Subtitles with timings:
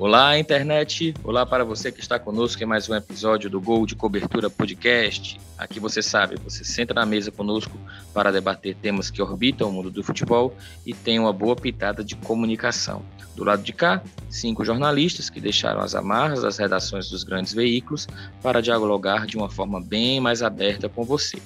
[0.00, 1.12] Olá, internet!
[1.24, 5.40] Olá para você que está conosco em mais um episódio do Gol de Cobertura Podcast.
[5.58, 7.76] Aqui você sabe, você senta na mesa conosco
[8.14, 10.54] para debater temas que orbitam o mundo do futebol
[10.86, 13.02] e tem uma boa pitada de comunicação.
[13.34, 14.00] Do lado de cá,
[14.30, 18.06] cinco jornalistas que deixaram as amarras das redações dos grandes veículos
[18.40, 21.38] para dialogar de uma forma bem mais aberta com você.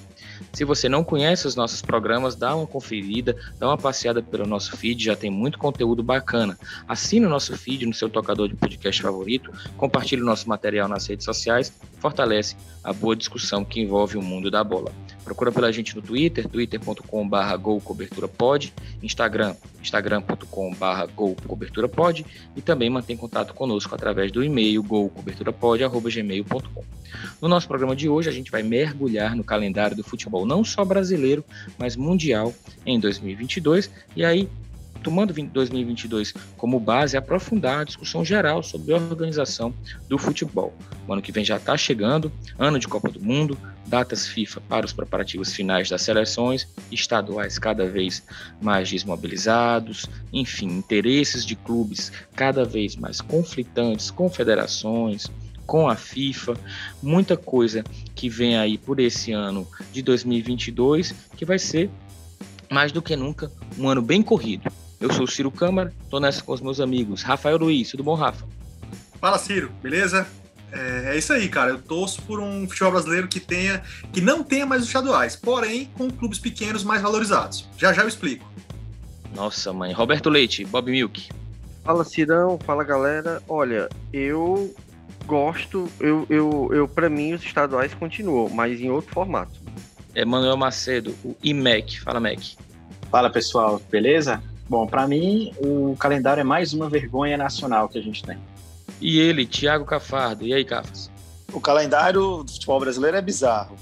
[0.52, 4.76] Se você não conhece os nossos programas, dá uma conferida, dá uma passeada pelo nosso
[4.76, 6.58] feed, já tem muito conteúdo bacana.
[6.88, 11.06] Assine o nosso feed no seu tocador de podcast favorito, compartilhe o nosso material nas
[11.06, 14.92] redes sociais, fortalece a boa discussão que envolve o mundo da bola.
[15.24, 23.94] Procura pela gente no Twitter, twitter.com.br golcoberturapod, Instagram, instagram.com.br golcoberturapod e também mantém contato conosco
[23.94, 26.84] através do e-mail golcoberturapod.gmail.com.
[27.40, 30.84] No nosso programa de hoje, a gente vai mergulhar no calendário do futebol, não só
[30.84, 31.44] brasileiro,
[31.78, 32.52] mas mundial
[32.86, 33.90] em 2022.
[34.16, 34.48] E aí,
[35.02, 39.74] tomando 2022 como base, aprofundar a discussão geral sobre a organização
[40.08, 40.72] do futebol.
[41.06, 44.86] O ano que vem já está chegando, ano de Copa do Mundo, datas FIFA para
[44.86, 48.22] os preparativos finais das seleções, estaduais cada vez
[48.60, 55.30] mais desmobilizados, enfim, interesses de clubes cada vez mais conflitantes, confederações,
[55.72, 56.54] com a FIFA,
[57.02, 57.82] muita coisa
[58.14, 61.88] que vem aí por esse ano de 2022, que vai ser
[62.70, 64.70] mais do que nunca um ano bem corrido.
[65.00, 68.46] Eu sou Ciro Câmara, estou nessa com os meus amigos Rafael Luiz, tudo bom, Rafa?
[69.18, 70.26] Fala, Ciro, beleza?
[70.70, 71.70] É, é, isso aí, cara.
[71.70, 75.86] Eu torço por um futebol brasileiro que tenha, que não tenha mais os estaduais, porém
[75.96, 77.66] com clubes pequenos mais valorizados.
[77.78, 78.44] Já já eu explico.
[79.34, 79.94] Nossa, mãe.
[79.94, 81.30] Roberto Leite, Bob Milk.
[81.82, 82.58] Fala, Cirão.
[82.62, 83.42] Fala, galera.
[83.48, 84.74] Olha, eu
[85.24, 89.60] gosto, eu, eu, eu para mim os estaduais continuam, mas em outro formato.
[90.14, 92.00] Emanuel Macedo, o IMEC.
[92.00, 92.40] Fala, Mac.
[93.10, 94.42] Fala, pessoal, beleza?
[94.68, 98.38] Bom, para mim o calendário é mais uma vergonha nacional que a gente tem.
[99.00, 100.46] E ele, Thiago Cafardo.
[100.46, 101.10] E aí, Cafas?
[101.52, 103.76] O calendário do futebol brasileiro é bizarro.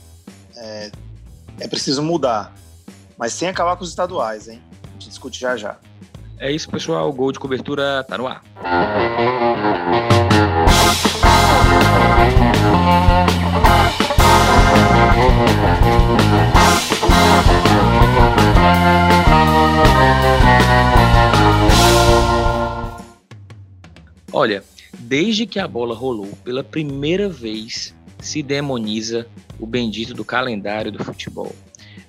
[0.56, 0.90] É,
[1.60, 2.54] é preciso mudar.
[3.16, 4.60] Mas sem acabar com os estaduais, hein?
[4.82, 5.76] A gente discute já já.
[6.38, 7.08] É isso, pessoal.
[7.08, 8.42] O gol de cobertura tá no ar.
[24.32, 24.64] Olha,
[24.98, 29.26] desde que a bola rolou pela primeira vez, se demoniza
[29.58, 31.54] o bendito do calendário do futebol.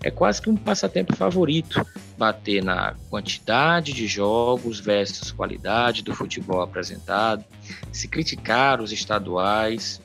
[0.04, 1.86] É quase que um passatempo favorito
[2.18, 7.46] bater na quantidade de jogos versus qualidade do futebol apresentado,
[7.92, 10.02] se criticar os estaduais,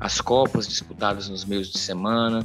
[0.00, 2.44] as Copas disputadas nos meios de semana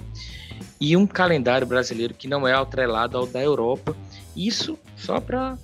[0.80, 3.96] e um calendário brasileiro que não é atrelado ao da Europa.
[4.36, 5.58] Isso só para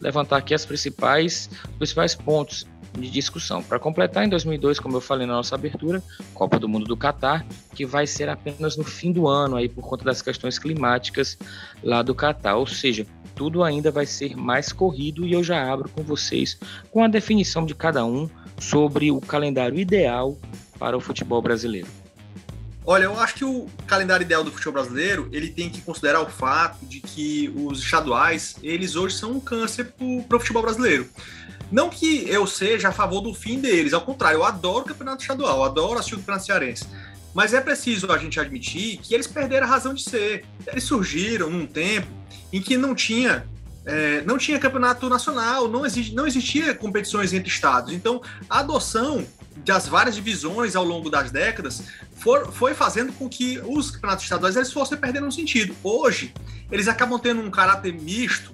[0.00, 2.66] levantar aqui as principais, os principais pontos
[2.98, 3.62] de discussão.
[3.62, 6.02] Para completar, em 2002, como eu falei na nossa abertura,
[6.34, 9.82] Copa do Mundo do Catar, que vai ser apenas no fim do ano, aí por
[9.82, 11.38] conta das questões climáticas
[11.82, 12.56] lá do Catar.
[12.56, 16.58] Ou seja, tudo ainda vai ser mais corrido e eu já abro com vocês
[16.90, 20.36] com a definição de cada um sobre o calendário ideal
[20.78, 21.88] para o futebol brasileiro.
[22.84, 26.28] Olha, eu acho que o calendário ideal do futebol brasileiro ele tem que considerar o
[26.28, 29.92] fato de que os estaduais eles hoje são um câncer
[30.28, 31.08] para o futebol brasileiro.
[31.70, 35.22] Não que eu seja a favor do fim deles, ao contrário, eu adoro o campeonato
[35.22, 36.86] estadual, adoro assistir o campeonato cearense.
[37.32, 40.44] Mas é preciso a gente admitir que eles perderam a razão de ser.
[40.66, 42.08] Eles surgiram num tempo
[42.52, 43.46] em que não tinha
[43.86, 47.92] é, não tinha campeonato nacional, não, exi não existia competições entre estados.
[47.92, 49.26] Então, a adoção
[49.64, 51.82] das várias divisões ao longo das décadas
[52.16, 55.74] for, foi fazendo com que os campeonatos estaduais eles fossem perdendo um sentido.
[55.82, 56.32] Hoje,
[56.70, 58.52] eles acabam tendo um caráter misto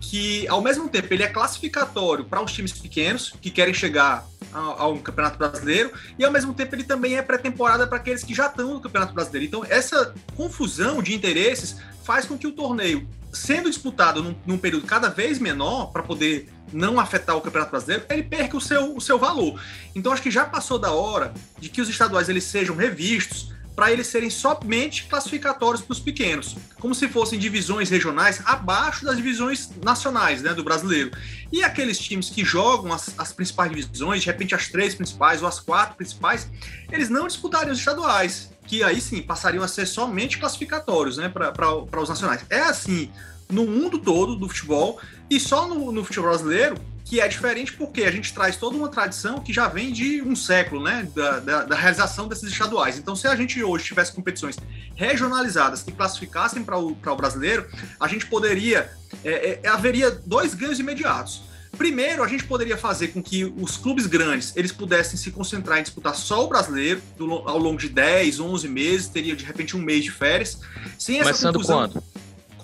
[0.00, 4.80] que, ao mesmo tempo, ele é classificatório para os times pequenos que querem chegar ao,
[4.80, 8.46] ao, Campeonato Brasileiro e, ao mesmo tempo, ele também é pré-temporada para aqueles que já
[8.46, 9.46] estão no Campeonato Brasileiro.
[9.46, 14.86] Então, essa confusão de interesses faz com que o torneio, sendo disputado num, num período
[14.86, 19.00] cada vez menor, para poder não afetar o Campeonato Brasileiro, ele perca o seu, o
[19.00, 19.60] seu valor.
[19.94, 23.90] Então, acho que já passou da hora de que os estaduais eles sejam revistos para
[23.90, 29.70] eles serem somente classificatórios para os pequenos, como se fossem divisões regionais abaixo das divisões
[29.82, 31.10] nacionais né, do brasileiro.
[31.50, 35.48] E aqueles times que jogam as, as principais divisões, de repente as três principais ou
[35.48, 36.46] as quatro principais,
[36.92, 42.02] eles não disputariam os estaduais, que aí sim passariam a ser somente classificatórios né, para
[42.02, 42.44] os nacionais.
[42.50, 43.10] É assim
[43.48, 45.00] no mundo todo do futebol
[45.30, 46.76] e só no, no futebol brasileiro
[47.10, 50.36] que é diferente porque a gente traz toda uma tradição que já vem de um
[50.36, 52.98] século, né, da, da, da realização desses estaduais.
[52.98, 54.56] Então, se a gente hoje tivesse competições
[54.94, 57.66] regionalizadas que classificassem para o, o brasileiro,
[57.98, 58.92] a gente poderia,
[59.24, 61.42] é, é, haveria dois ganhos imediatos.
[61.76, 65.82] Primeiro, a gente poderia fazer com que os clubes grandes eles pudessem se concentrar em
[65.82, 70.04] disputar só o brasileiro ao longo de 10, 11 meses, teria de repente um mês
[70.04, 70.60] de férias.
[70.96, 71.88] Sem Começando essa confusão.
[71.88, 72.09] quando?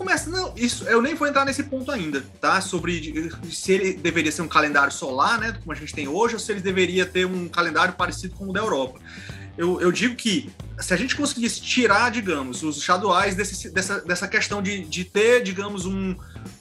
[0.06, 2.60] Começa, não, isso, eu nem vou entrar nesse ponto ainda, tá?
[2.60, 6.38] Sobre se ele deveria ser um calendário solar, né, como a gente tem hoje, ou
[6.38, 9.00] se ele deveria ter um calendário parecido com o da Europa.
[9.58, 10.48] Eu, eu digo que
[10.78, 15.42] se a gente conseguisse tirar, digamos, os estaduais desse, dessa, dessa questão de, de ter,
[15.42, 16.14] digamos, um,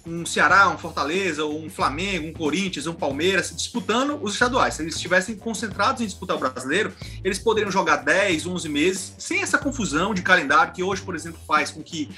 [0.07, 4.75] um Ceará, um Fortaleza, um Flamengo, um Corinthians, um Palmeiras disputando os estaduais.
[4.75, 6.93] Se eles estivessem concentrados em disputar o brasileiro,
[7.23, 11.39] eles poderiam jogar 10, 11 meses, sem essa confusão de calendário que hoje, por exemplo,
[11.45, 12.09] faz com que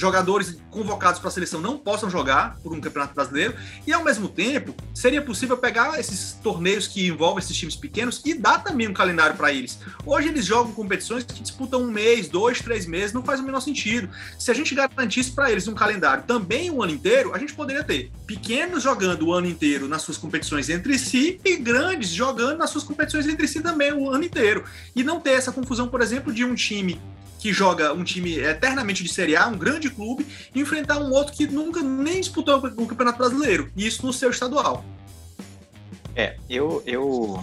[0.00, 3.54] jogadores convocados para a seleção não possam jogar por um campeonato brasileiro,
[3.86, 8.32] e ao mesmo tempo seria possível pegar esses torneios que envolvem esses times pequenos e
[8.32, 9.78] dar também um calendário para eles.
[10.06, 13.60] Hoje eles jogam competições que disputam um mês, dois, três meses, não faz o menor
[13.60, 14.08] sentido.
[14.38, 17.84] Se a gente garantisse para eles um calendário também o ano inteiro, a gente poderia
[17.84, 22.70] ter pequenos jogando o ano inteiro nas suas competições entre si e grandes jogando nas
[22.70, 24.64] suas competições entre si também o ano inteiro.
[24.96, 26.98] E não ter essa confusão, por exemplo, de um time
[27.40, 31.32] que joga um time eternamente de Série A, um grande clube, e enfrentar um outro
[31.32, 34.84] que nunca nem disputou o Campeonato Brasileiro, e isso no seu estadual.
[36.14, 37.42] É, eu, eu,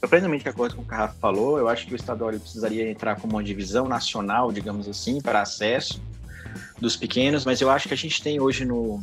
[0.00, 2.90] eu plenamente acordo com o que o Rafa falou, eu acho que o estadual precisaria
[2.90, 6.00] entrar como uma divisão nacional, digamos assim, para acesso
[6.80, 9.02] dos pequenos, mas eu acho que a gente tem hoje no,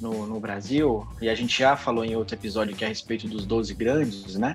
[0.00, 3.26] no, no Brasil, e a gente já falou em outro episódio que é a respeito
[3.26, 4.54] dos 12 grandes, né?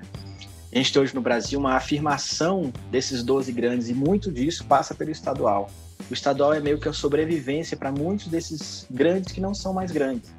[0.72, 4.94] A gente tem hoje no Brasil uma afirmação desses 12 grandes e muito disso passa
[4.94, 5.70] pelo estadual.
[6.10, 9.90] O estadual é meio que a sobrevivência para muitos desses grandes que não são mais
[9.90, 10.30] grandes.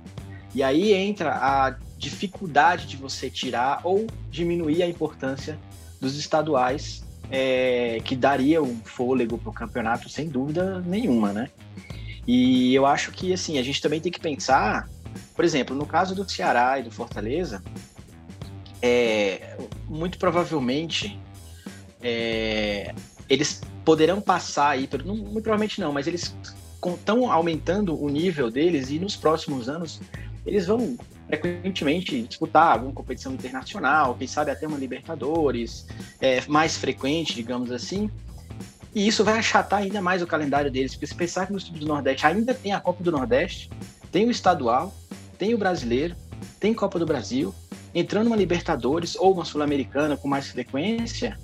[0.54, 5.58] E aí entra a dificuldade de você tirar ou diminuir a importância
[6.00, 11.50] dos estaduais, é, que daria um fôlego para o campeonato sem dúvida nenhuma, né?
[12.26, 14.88] E eu acho que assim a gente também tem que pensar,
[15.36, 17.62] por exemplo, no caso do Ceará e do Fortaleza,
[18.82, 19.58] é,
[19.88, 21.20] muito provavelmente
[22.02, 22.94] é,
[23.30, 26.36] eles poderão passar aí, não, muito provavelmente não, mas eles
[26.86, 30.00] estão aumentando o nível deles e nos próximos anos
[30.46, 30.98] eles vão
[31.28, 35.86] frequentemente disputar alguma competição internacional, quem sabe até uma Libertadores,
[36.22, 38.10] é, mais frequente, digamos assim.
[38.96, 41.82] E isso vai achatar ainda mais o calendário deles, porque se pensar que nos times
[41.82, 43.70] do Nordeste ainda tem a Copa do Nordeste,
[44.12, 44.96] tem o estadual,
[45.38, 46.16] tem o brasileiro,
[46.60, 47.54] tem Copa do Brasil,
[47.94, 51.38] entrando uma Libertadores ou uma Sul-Americana com mais frequência,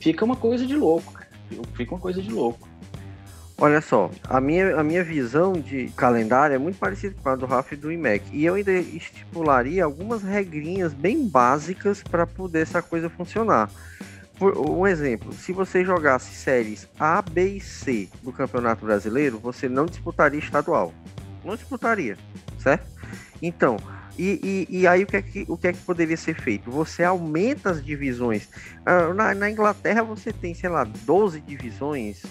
[0.00, 1.28] fica uma coisa de louco, cara.
[1.74, 2.68] Fica uma coisa de louco.
[3.58, 7.46] Olha só, a minha, a minha visão de calendário é muito parecida com a do
[7.46, 8.24] Rafa e do IMEC.
[8.32, 13.70] E eu ainda estipularia algumas regrinhas bem básicas para poder essa coisa funcionar.
[14.36, 19.68] Por um exemplo, se você jogasse séries A, B e C do Campeonato Brasileiro, você
[19.68, 20.92] não disputaria estadual.
[21.44, 22.18] Não disputaria,
[22.58, 22.90] certo?
[23.40, 23.76] Então,
[24.18, 26.70] e, e, e, aí o que, é que, o que é que poderia ser feito?
[26.70, 28.48] Você aumenta as divisões.
[28.84, 32.22] Ah, na, na Inglaterra você tem, sei lá, 12 divisões,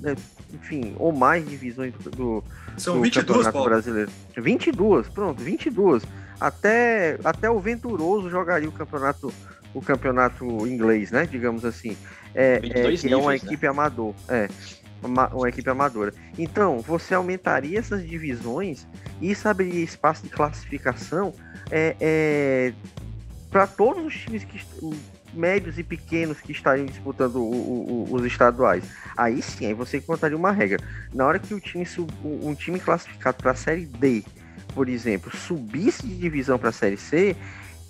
[0.00, 0.14] né,
[0.52, 2.44] enfim, ou mais divisões do, do,
[2.76, 3.68] São do 22, Campeonato Paulo.
[3.68, 4.10] Brasileiro.
[4.36, 6.02] 22, pronto, 22.
[6.40, 9.32] Até, até o Venturoso jogaria o campeonato
[9.72, 11.26] o campeonato inglês, né?
[11.28, 11.96] Digamos assim.
[12.32, 13.36] É, é, que é uma né?
[13.36, 14.14] equipe amador.
[14.28, 14.48] É
[15.06, 16.12] uma, equipe amadora.
[16.38, 18.86] Então, você aumentaria essas divisões
[19.20, 21.32] e isso abriria espaço de classificação
[21.70, 22.72] é, é
[23.50, 24.60] para todos os times que
[25.32, 28.84] médios e pequenos que estariam disputando o, o, os estaduais.
[29.16, 30.82] Aí sim, aí você encontraria uma regra.
[31.12, 34.24] Na hora que o time sub, um time classificado para a série D,
[34.74, 37.36] por exemplo, subisse de divisão para a série C,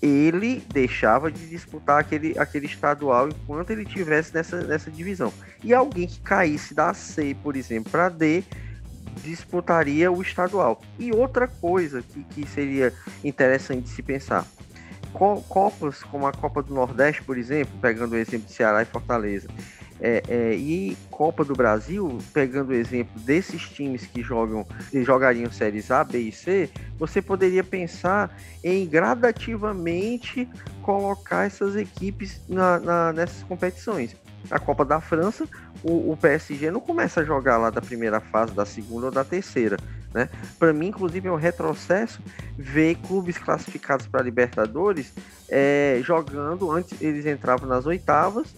[0.04, 5.32] ele deixava de disputar aquele, aquele estadual enquanto ele tivesse nessa, nessa divisão.
[5.62, 8.44] E alguém que caísse da C, por exemplo, para D,
[9.22, 10.82] disputaria o estadual.
[10.98, 12.92] E outra coisa que, que seria
[13.24, 14.46] interessante se pensar:
[15.48, 19.48] Copas como a Copa do Nordeste, por exemplo, pegando o exemplo de Ceará e Fortaleza,
[20.00, 25.50] é, é, e Copa do Brasil, pegando o exemplo desses times que jogam que jogariam
[25.50, 30.48] séries A, B e C, você poderia pensar em gradativamente
[30.82, 34.16] colocar essas equipes na, na, nessas competições.
[34.50, 35.48] A Copa da França,
[35.82, 39.24] o, o, PSG não começa a jogar lá da primeira fase, da segunda ou da
[39.24, 39.78] terceira.
[40.12, 40.28] Né?
[40.58, 42.20] Para mim, inclusive, é um retrocesso
[42.56, 45.12] ver clubes classificados para Libertadores
[45.48, 48.54] é, jogando antes eles entravam nas oitavas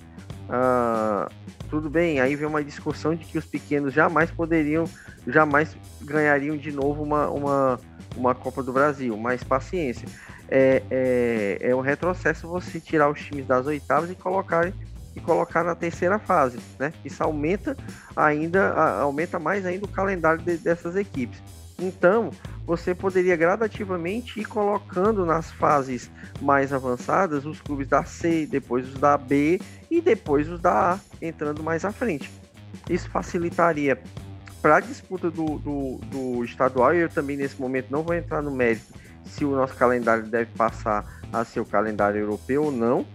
[0.48, 1.28] ah,
[1.68, 4.84] tudo bem, aí vem uma discussão de que os pequenos jamais poderiam,
[5.26, 7.80] jamais ganhariam de novo uma, uma,
[8.16, 10.08] uma Copa do Brasil, mas paciência.
[10.48, 14.72] É, é, é um retrocesso você tirar os times das oitavas e colocar,
[15.14, 16.92] e colocar na terceira fase, né?
[17.04, 17.76] Isso aumenta
[18.14, 21.42] ainda, aumenta mais ainda o calendário de, dessas equipes.
[21.78, 22.30] Então,
[22.66, 26.10] você poderia gradativamente ir colocando nas fases
[26.42, 30.98] mais avançadas os clubes da C, depois os da B e depois os da A,
[31.22, 32.30] entrando mais à frente.
[32.90, 34.02] Isso facilitaria
[34.60, 38.42] para a disputa do, do, do estadual, e eu também nesse momento não vou entrar
[38.42, 38.92] no mérito
[39.24, 43.06] se o nosso calendário deve passar a ser o calendário europeu ou não,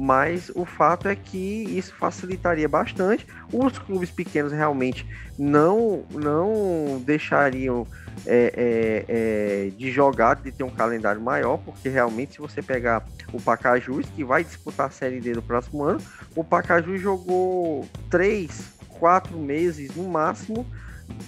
[0.00, 3.26] mas o fato é que isso facilitaria bastante.
[3.52, 5.04] Os clubes pequenos realmente
[5.36, 7.84] não, não deixariam
[8.24, 13.04] é, é, é, de jogar, de ter um calendário maior, porque realmente, se você pegar
[13.32, 16.00] o Pacajus, que vai disputar a Série D no próximo ano,
[16.36, 20.64] o Pacajus jogou três, quatro meses no máximo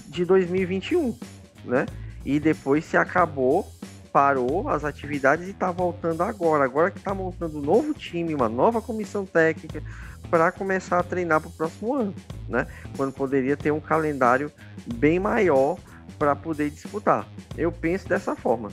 [0.06, 1.18] de 2021,
[1.64, 1.86] né?
[2.24, 3.66] E depois se acabou
[4.12, 6.64] parou as atividades e está voltando agora.
[6.64, 9.82] Agora que está montando um novo time, uma nova comissão técnica
[10.30, 12.14] para começar a treinar para o próximo ano,
[12.48, 12.66] né?
[12.96, 14.52] Quando poderia ter um calendário
[14.86, 15.76] bem maior
[16.18, 17.26] para poder disputar.
[17.56, 18.70] Eu penso dessa forma.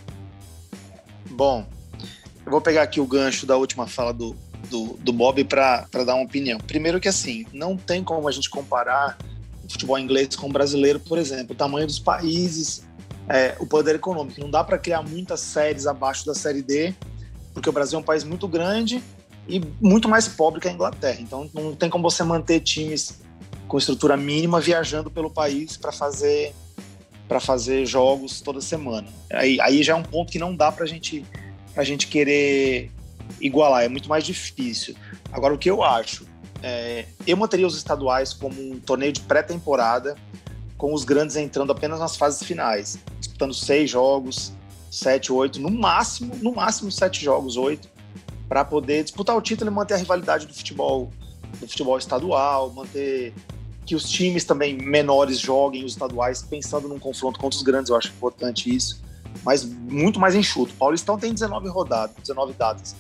[1.30, 1.66] Bom,
[2.46, 4.36] eu vou pegar aqui o gancho da última fala do,
[4.70, 6.60] do, do Bob para dar uma opinião.
[6.60, 9.18] Primeiro que assim, não tem como a gente comparar
[9.64, 12.87] o futebol inglês com o brasileiro, por exemplo, o tamanho dos países,
[13.30, 14.40] é, o poder econômico.
[14.40, 16.94] Não dá para criar muitas séries abaixo da série D,
[17.54, 19.04] porque o Brasil é um país muito grande
[19.48, 21.20] e muito mais pobre que a Inglaterra.
[21.20, 23.20] Então não tem como você manter times
[23.68, 26.54] com estrutura mínima viajando pelo país para fazer
[27.28, 29.08] para fazer jogos toda semana.
[29.34, 31.26] Aí, aí já é um ponto que não dá para gente
[31.76, 32.90] a gente querer
[33.42, 34.96] igualar, é muito mais difícil.
[35.32, 36.26] Agora o que eu acho,
[36.64, 40.16] é, eu manteria os estaduais como um torneio de pré-temporada
[40.78, 44.54] com os grandes entrando apenas nas fases finais, disputando seis jogos,
[44.92, 47.90] sete, oito, no máximo, no máximo sete jogos, oito,
[48.48, 51.12] para poder disputar o título e manter a rivalidade do futebol,
[51.60, 53.34] do futebol estadual, manter
[53.86, 57.96] que os times também menores joguem os estaduais, pensando num confronto contra os grandes, eu
[57.96, 59.02] acho importante isso,
[59.44, 60.74] mas muito mais enxuto.
[60.74, 62.96] O Paulistão tem 19 rodadas, 19 datas,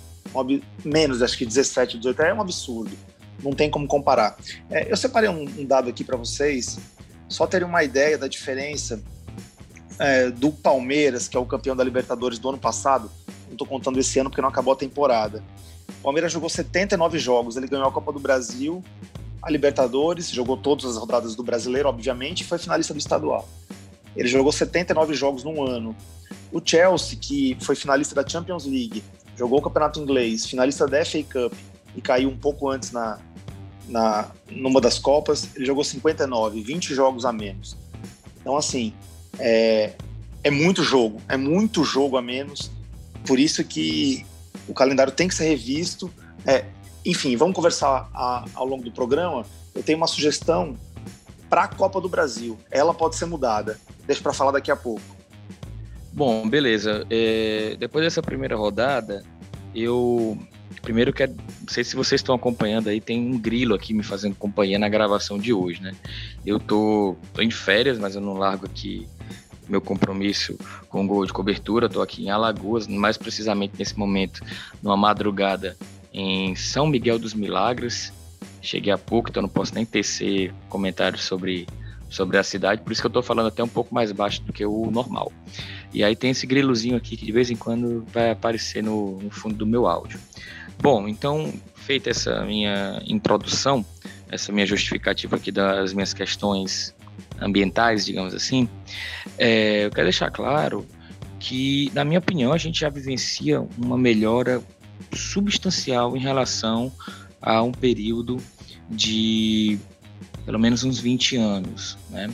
[0.83, 2.91] menos, acho que 17, 18, é um absurdo,
[3.43, 4.37] não tem como comparar.
[4.69, 6.79] É, eu separei um, um dado aqui para vocês,
[7.29, 9.01] só terem uma ideia da diferença
[9.99, 13.09] é, do Palmeiras, que é o campeão da Libertadores do ano passado,
[13.47, 15.43] não estou contando esse ano porque não acabou a temporada.
[15.99, 18.83] O Palmeiras jogou 79 jogos, ele ganhou a Copa do Brasil,
[19.41, 23.47] a Libertadores, jogou todas as rodadas do Brasileiro, obviamente, e foi finalista do estadual.
[24.15, 25.95] Ele jogou 79 jogos num ano.
[26.51, 29.03] O Chelsea, que foi finalista da Champions League,
[29.37, 31.53] jogou o Campeonato Inglês, finalista da FA Cup
[31.95, 33.19] e caiu um pouco antes na,
[33.87, 37.77] na, numa das Copas, ele jogou 59, 20 jogos a menos.
[38.39, 38.93] Então, assim,
[39.39, 39.93] é,
[40.43, 42.71] é muito jogo, é muito jogo a menos.
[43.25, 44.25] Por isso que
[44.67, 46.11] o calendário tem que ser revisto.
[46.45, 46.65] É,
[47.05, 49.45] enfim, vamos conversar a, ao longo do programa.
[49.73, 50.77] Eu tenho uma sugestão
[51.49, 52.57] para a Copa do Brasil.
[52.71, 53.79] Ela pode ser mudada.
[54.05, 55.01] Deixa para falar daqui a pouco.
[56.11, 57.05] Bom, beleza.
[57.09, 59.23] É, depois dessa primeira rodada,
[59.75, 60.37] eu
[60.81, 64.35] Primeiro quero, não sei se vocês estão acompanhando aí, tem um grilo aqui me fazendo
[64.35, 65.93] companhia na gravação de hoje, né?
[66.45, 69.07] Eu tô, tô em férias, mas eu não largo aqui
[69.67, 70.57] meu compromisso
[70.89, 71.87] com o gol de cobertura.
[71.87, 74.43] Estou aqui em Alagoas, mais precisamente nesse momento,
[74.81, 75.75] numa madrugada
[76.13, 78.13] em São Miguel dos Milagres.
[78.61, 81.67] Cheguei há pouco, então não posso nem tecer comentários sobre,
[82.09, 84.51] sobre a cidade, por isso que eu estou falando até um pouco mais baixo do
[84.51, 85.31] que o normal.
[85.93, 89.29] E aí tem esse grilozinho aqui que de vez em quando vai aparecer no, no
[89.29, 90.19] fundo do meu áudio.
[90.79, 93.85] Bom, então, feita essa minha introdução,
[94.29, 96.93] essa minha justificativa aqui das minhas questões
[97.39, 98.69] ambientais, digamos assim,
[99.37, 100.85] é, eu quero deixar claro
[101.39, 104.61] que, na minha opinião, a gente já vivencia uma melhora
[105.13, 106.91] substancial em relação
[107.41, 108.37] a um período
[108.89, 109.79] de
[110.45, 111.97] pelo menos uns 20 anos.
[112.09, 112.29] Né?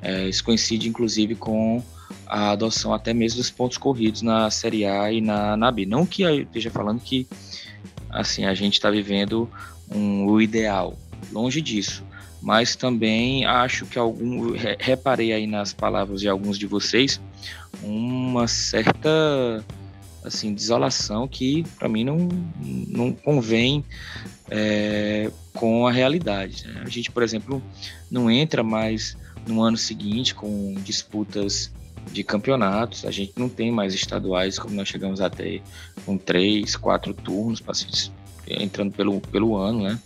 [0.00, 1.82] É, isso coincide, inclusive, com
[2.26, 5.84] a adoção até mesmo dos pontos corridos na Série A e na, na B.
[5.84, 7.26] Não que eu esteja falando que
[8.10, 9.48] assim a gente está vivendo
[9.90, 10.98] um, o ideal,
[11.32, 12.04] longe disso.
[12.40, 17.20] Mas também acho que algum reparei aí nas palavras de alguns de vocês
[17.82, 19.64] uma certa
[20.24, 22.28] assim desolação que para mim não,
[22.88, 23.84] não convém
[24.50, 26.66] é, com a realidade.
[26.66, 26.82] Né?
[26.84, 27.62] A gente, por exemplo,
[28.10, 31.72] não entra mais no ano seguinte com disputas
[32.12, 33.04] de campeonatos.
[33.04, 35.62] A gente não tem mais estaduais como nós chegamos a ter
[36.04, 37.62] com três, quatro turnos
[38.46, 39.98] entrando pelo, pelo ano, né?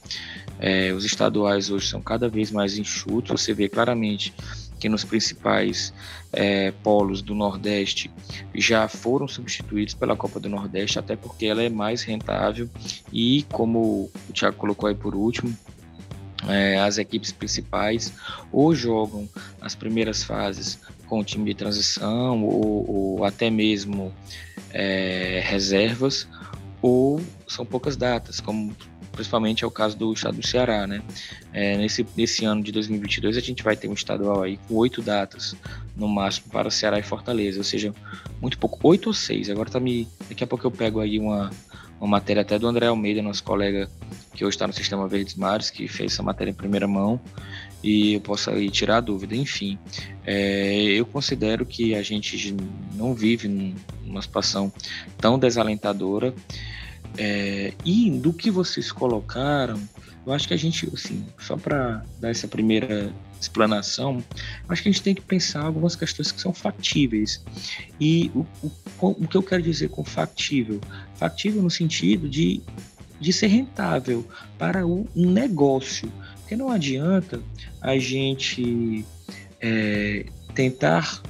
[0.58, 3.40] É, os estaduais hoje são cada vez mais enxutos.
[3.40, 4.34] Você vê claramente
[4.78, 5.94] que nos principais
[6.32, 8.11] é, polos do Nordeste
[8.54, 12.68] já foram substituídos pela Copa do Nordeste, até porque ela é mais rentável
[13.12, 15.56] e, como o Thiago colocou aí por último,
[16.49, 18.12] é, as equipes principais
[18.50, 19.28] ou jogam
[19.61, 20.80] as primeiras fases
[21.12, 24.11] com o time de transição ou, ou até mesmo
[24.73, 26.26] é, reservas,
[26.81, 28.75] ou são poucas datas, como
[29.12, 31.02] principalmente é o caso do estado do Ceará, né?
[31.52, 35.02] É, nesse, nesse ano de 2022 a gente vai ter um estadual aí com oito
[35.02, 35.54] datas
[35.95, 37.92] no máximo para Ceará e Fortaleza, ou seja,
[38.40, 39.50] muito pouco, oito ou seis.
[39.50, 41.50] Agora tá me, daqui a pouco eu pego aí uma,
[42.00, 43.87] uma matéria até do André Almeida, nosso colega
[44.35, 47.21] que hoje está no Sistema Verdes Mares, que fez essa matéria em primeira mão
[47.82, 49.34] e eu posso aí tirar dúvida.
[49.34, 49.78] Enfim,
[50.24, 52.54] é, eu considero que a gente
[52.94, 53.48] não vive
[54.04, 54.72] numa situação
[55.18, 56.34] tão desalentadora.
[57.18, 59.80] É, e do que vocês colocaram,
[60.24, 64.22] eu acho que a gente, assim, só para dar essa primeira explanação,
[64.68, 67.44] acho que a gente tem que pensar algumas questões que são factíveis.
[68.00, 68.70] E o, o,
[69.00, 70.80] o que eu quero dizer com factível?
[71.16, 72.62] Factível no sentido de,
[73.20, 74.24] de ser rentável
[74.56, 76.10] para o negócio.
[76.52, 77.40] Porque não adianta
[77.80, 79.06] a gente
[79.59, 81.23] é, tentar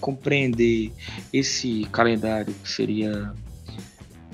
[0.00, 0.92] compreender
[1.32, 3.32] esse calendário que seria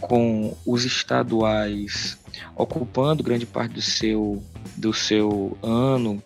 [0.00, 2.18] com os estaduais
[2.56, 4.42] ocupando grande parte do seu,
[4.74, 6.22] do seu ano,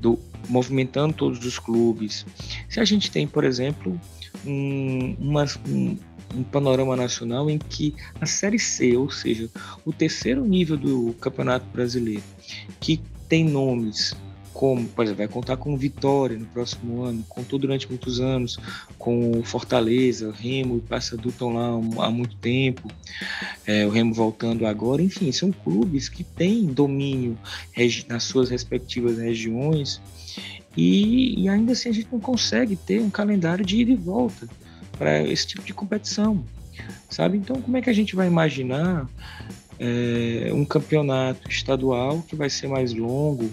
[0.00, 0.16] do,
[0.48, 2.24] movimentando todos os clubes.
[2.68, 4.00] Se a gente tem, por exemplo,
[4.46, 5.98] um, uma, um,
[6.36, 9.50] um panorama nacional em que a Série C, ou seja,
[9.84, 12.22] o terceiro nível do Campeonato Brasileiro,
[12.78, 14.14] que tem nomes
[14.54, 18.56] como, por exemplo, vai contar com Vitória no próximo ano, contou durante muitos anos
[18.96, 22.88] com Fortaleza, Remo e Paysandu estão lá há muito tempo,
[23.66, 27.36] é, o Remo voltando agora, enfim, são clubes que têm domínio
[28.08, 30.00] nas suas respectivas regiões
[30.76, 34.48] e, e ainda assim a gente não consegue ter um calendário de ida e volta
[34.96, 36.44] para esse tipo de competição,
[37.10, 37.38] sabe?
[37.38, 39.08] Então, como é que a gente vai imaginar
[39.78, 43.50] é, um campeonato estadual que vai ser mais longo,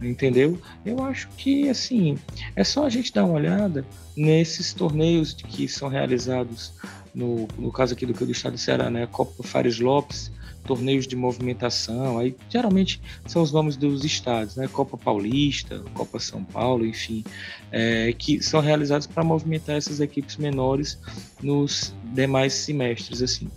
[0.00, 0.60] entendeu?
[0.84, 2.18] Eu acho que assim
[2.54, 3.84] é só a gente dar uma olhada
[4.16, 6.72] nesses torneios que são realizados
[7.14, 9.06] no, no caso aqui do, do estado do Ceará, né?
[9.06, 10.30] Copa Fares Lopes,
[10.66, 14.68] torneios de movimentação, aí geralmente são os nomes dos estados, né?
[14.68, 17.24] Copa Paulista, Copa São Paulo, enfim,
[17.72, 20.98] é, que são realizados para movimentar essas equipes menores
[21.42, 23.48] nos demais semestres, assim.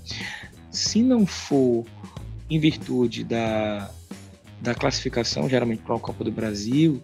[0.72, 1.86] Se não for
[2.50, 3.92] em virtude da
[4.62, 7.02] da classificação, geralmente para a Copa do Brasil,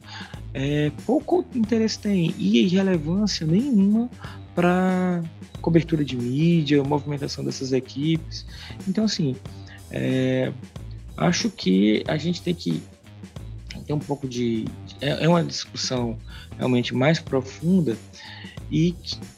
[0.53, 4.09] é, pouco interesse tem e relevância nenhuma
[4.53, 5.23] para
[5.61, 8.45] cobertura de mídia, movimentação dessas equipes.
[8.87, 9.35] Então, assim,
[9.91, 10.51] é,
[11.17, 12.81] acho que a gente tem que
[13.85, 14.65] ter um pouco de.
[15.01, 16.17] É, é uma discussão
[16.57, 17.97] realmente mais profunda
[18.71, 18.95] e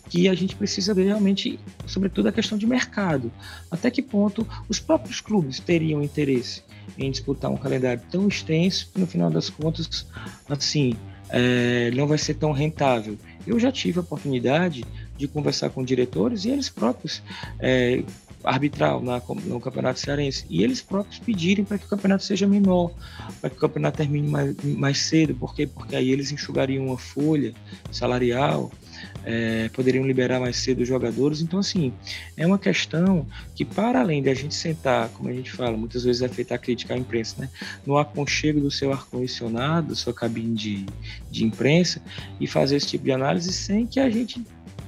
[0.09, 3.31] que, a gente precisa ver realmente, sobretudo, a questão de mercado.
[3.69, 6.63] Até que ponto os próprios clubes teriam interesse
[6.97, 10.05] em disputar um calendário tão extenso que no final das contas,
[10.49, 10.95] assim,
[11.29, 13.17] é, não vai ser tão rentável.
[13.45, 14.85] Eu já tive a oportunidade
[15.17, 17.21] de conversar com diretores e eles próprios
[17.59, 18.03] é,
[18.43, 22.91] arbitral na, no Campeonato Cearense e eles próprios pedirem para que o campeonato seja menor,
[23.41, 25.67] para que o campeonato termine mais, mais cedo, por quê?
[25.67, 27.53] Porque aí eles enxugariam uma folha
[27.91, 28.71] salarial
[29.23, 31.41] é, poderiam liberar mais cedo os jogadores.
[31.41, 31.93] Então, assim,
[32.36, 36.03] é uma questão que, para além de a gente sentar, como a gente fala, muitas
[36.03, 37.49] vezes é feita a crítica à imprensa, né?
[37.86, 40.86] no aconchego do seu ar-condicionado, sua cabine de,
[41.29, 42.01] de imprensa,
[42.39, 44.41] e fazer esse tipo de análise sem que a gente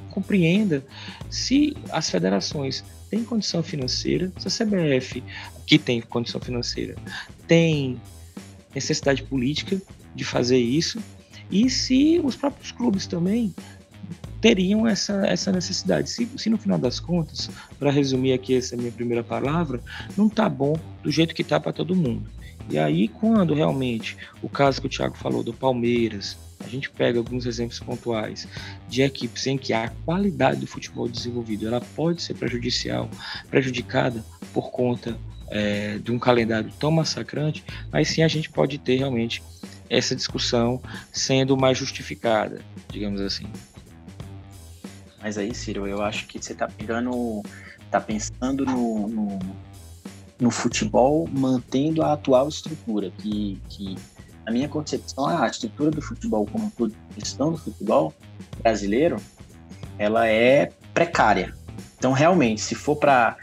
[0.10, 0.84] compreenda
[1.30, 5.24] se as federações têm condição financeira, se a CBF,
[5.66, 6.96] que tem condição financeira,
[7.48, 8.00] tem
[8.74, 9.82] necessidade política
[10.14, 11.00] de fazer isso,
[11.52, 13.54] e se os próprios clubes também
[14.42, 16.10] teriam essa, essa necessidade.
[16.10, 19.82] Se, se no final das contas, para resumir aqui essa minha primeira palavra,
[20.18, 22.30] não tá bom do jeito que tá para todo mundo.
[22.70, 27.18] E aí, quando realmente o caso que o Thiago falou do Palmeiras, a gente pega
[27.18, 28.48] alguns exemplos pontuais
[28.88, 33.10] de equipes em que a qualidade do futebol desenvolvido ela pode ser prejudicial,
[33.50, 34.24] prejudicada
[34.54, 35.18] por conta
[35.50, 39.42] é, de um calendário tão massacrante, mas sim a gente pode ter realmente
[39.90, 40.80] essa discussão
[41.12, 43.48] sendo mais justificada, digamos assim.
[45.22, 47.42] Mas aí, Ciro, eu acho que você tá pegando,
[47.92, 49.40] tá pensando no, no,
[50.40, 53.96] no futebol mantendo a atual estrutura, que, que
[54.46, 56.72] na minha concepção, a estrutura do futebol como
[57.14, 58.14] questão do futebol
[58.62, 59.18] brasileiro,
[59.98, 61.54] ela é precária.
[61.98, 63.36] Então, realmente, se for para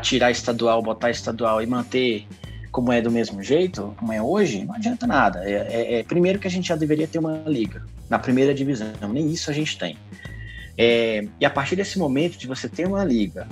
[0.00, 2.26] tirar estadual, botar estadual e manter
[2.72, 5.44] como é do mesmo jeito, como é hoje, não adianta nada.
[5.44, 8.88] É, é, é, primeiro que a gente já deveria ter uma liga na primeira divisão,
[9.12, 9.96] nem isso a gente tem.
[10.78, 13.48] É, e a partir desse momento de você ter uma liga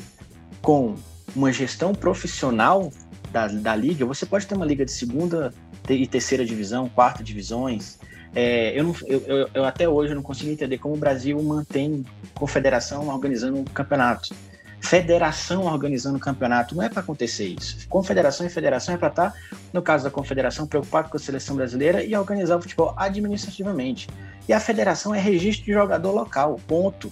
[0.62, 0.94] com
[1.34, 2.92] uma gestão profissional
[3.32, 5.52] da, da liga, você pode ter uma liga de segunda
[5.88, 7.98] e terceira divisão, quarta divisões,
[8.34, 12.04] É, eu, não, eu, eu, eu, até hoje não consigo entender como o Brasil mantém
[12.34, 14.34] confederação organizando um campeonato.
[14.80, 16.74] Federação organizando o campeonato.
[16.74, 17.88] Não é para acontecer isso.
[17.88, 19.38] Confederação e federação é para estar, tá,
[19.72, 24.08] no caso da confederação, preocupado com a seleção brasileira e organizar o futebol administrativamente.
[24.48, 27.10] E a federação é registro de jogador local, ponto.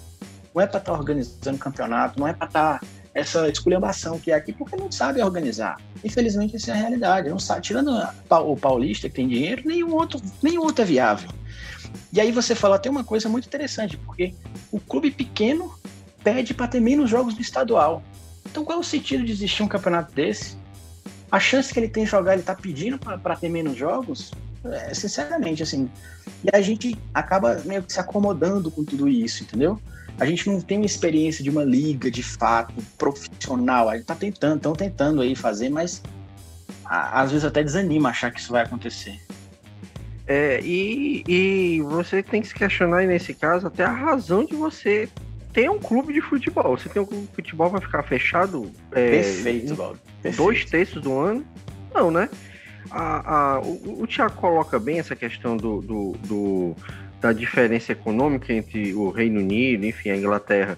[0.55, 4.33] Não é para estar tá organizando campeonato, não é para estar tá essa esculhambação que
[4.33, 5.81] é aqui, porque não sabe organizar.
[6.03, 7.29] Infelizmente, essa é a realidade.
[7.29, 7.97] Não sabe, tirando
[8.29, 11.31] o paulista que tem dinheiro, nenhum outro, nenhum outro é viável.
[12.13, 14.35] E aí você falou até uma coisa muito interessante, porque
[14.73, 15.73] o clube pequeno
[16.25, 18.03] pede para ter menos jogos no estadual.
[18.45, 20.57] Então qual é o sentido de existir um campeonato desse?
[21.31, 24.33] A chance que ele tem de jogar, ele está pedindo para ter menos jogos?
[24.65, 25.91] É, sinceramente, assim.
[26.43, 29.79] E a gente acaba meio que se acomodando com tudo isso, entendeu?
[30.19, 33.89] a gente não tem uma experiência de uma liga de fato profissional.
[33.89, 36.03] A gente tá tentando, estão tentando aí fazer, mas
[36.85, 39.21] a, às vezes até desanima achar que isso vai acontecer.
[40.27, 44.55] É, e, e você tem que se questionar aí nesse caso até a razão de
[44.55, 45.09] você
[45.55, 46.77] ter um clube de futebol.
[46.77, 50.01] Você tem um clube de futebol vai ficar fechado é, Perfeito, Valdo.
[50.37, 51.47] dois terços do ano?
[51.95, 52.29] Não, né?
[52.91, 56.77] A, a, o, o Thiago coloca bem essa questão do, do, do
[57.21, 60.77] da diferença econômica entre o Reino Unido, enfim, a Inglaterra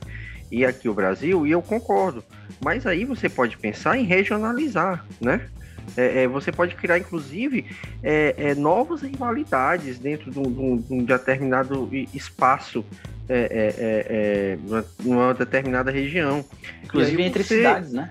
[0.52, 2.22] e aqui o Brasil, e eu concordo.
[2.62, 5.48] Mas aí você pode pensar em regionalizar, né?
[5.96, 7.66] É, é, você pode criar, inclusive,
[8.02, 12.84] é, é novas rivalidades dentro de um, de um determinado espaço,
[13.28, 13.74] é,
[14.08, 14.58] é,
[15.02, 16.44] numa determinada região.
[16.84, 18.10] Inclusive entre você, cidades, né?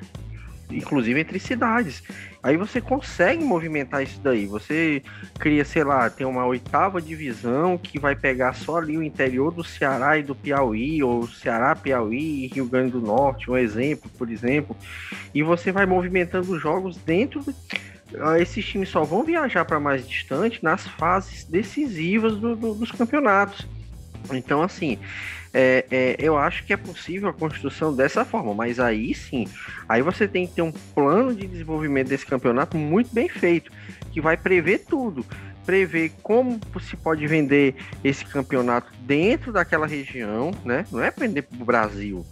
[0.70, 2.02] Inclusive entre cidades.
[2.42, 4.46] Aí você consegue movimentar isso daí.
[4.46, 5.02] Você
[5.40, 9.64] cria, sei lá, tem uma oitava divisão que vai pegar só ali o interior do
[9.64, 14.30] Ceará e do Piauí, ou Ceará, Piauí e Rio Grande do Norte, um exemplo, por
[14.30, 14.76] exemplo.
[15.34, 17.44] E você vai movimentando os jogos dentro.
[18.20, 22.92] Ah, esses times só vão viajar para mais distante nas fases decisivas do, do, dos
[22.92, 23.68] campeonatos.
[24.32, 24.98] Então, assim,
[25.58, 29.48] é, é, eu acho que é possível a construção dessa forma, mas aí sim,
[29.88, 33.72] aí você tem que ter um plano de desenvolvimento desse campeonato muito bem feito,
[34.12, 35.26] que vai prever tudo.
[35.66, 40.86] Prever como se pode vender esse campeonato dentro daquela região, né?
[40.92, 42.24] Não é vender para o Brasil.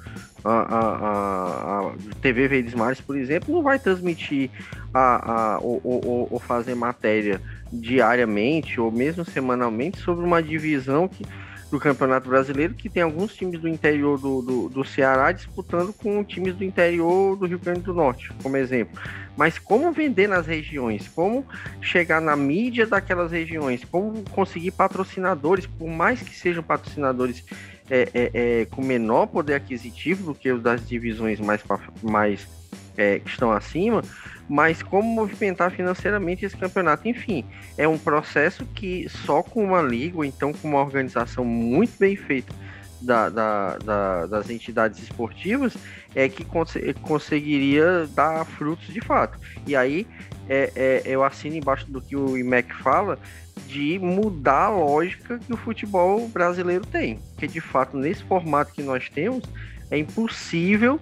[0.45, 4.51] A, a, a, TV Verdes Mares, por exemplo, não vai transmitir
[4.93, 11.25] a, a, ou, ou, ou fazer matéria diariamente ou mesmo semanalmente sobre uma divisão que
[11.73, 16.23] do Campeonato Brasileiro, que tem alguns times do interior do, do, do, Ceará disputando com
[16.23, 19.01] times do interior do Rio Grande do Norte, como exemplo.
[19.35, 21.43] Mas como vender nas regiões, como
[21.81, 27.43] chegar na mídia daquelas regiões, como conseguir patrocinadores, por mais que sejam patrocinadores
[27.89, 31.63] é, é, é, com menor poder aquisitivo do que os das divisões mais,
[32.03, 32.47] mais
[32.95, 34.03] é, que estão acima,
[34.47, 37.07] mas como movimentar financeiramente esse campeonato.
[37.07, 37.45] Enfim,
[37.77, 42.15] é um processo que só com uma liga, ou então com uma organização muito bem
[42.15, 42.53] feita
[43.01, 45.75] da, da, da, das entidades esportivas,
[46.15, 49.37] é que cons conseguiria dar frutos de fato.
[49.67, 50.07] E aí
[50.47, 53.19] é, é, eu assino embaixo do que o IMEC fala
[53.67, 57.19] de mudar a lógica que o futebol brasileiro tem.
[57.37, 59.43] Que de fato, nesse formato que nós temos,
[59.91, 60.99] é impossível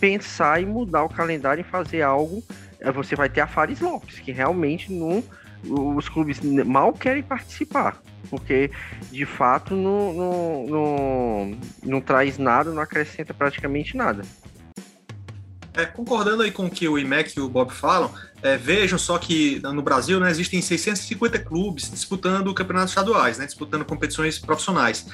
[0.00, 2.42] pensar em mudar o calendário e fazer algo
[2.92, 5.22] você vai ter a Fares Lopes, que realmente não,
[5.68, 8.70] os clubes mal querem participar, porque
[9.10, 14.22] de fato não, não, não, não traz nada, não acrescenta praticamente nada.
[15.76, 19.18] É, concordando aí com o que o IMEC e o Bob falam, é, vejam só
[19.18, 25.06] que no Brasil né, existem 650 clubes disputando campeonatos estaduais, né, disputando competições profissionais.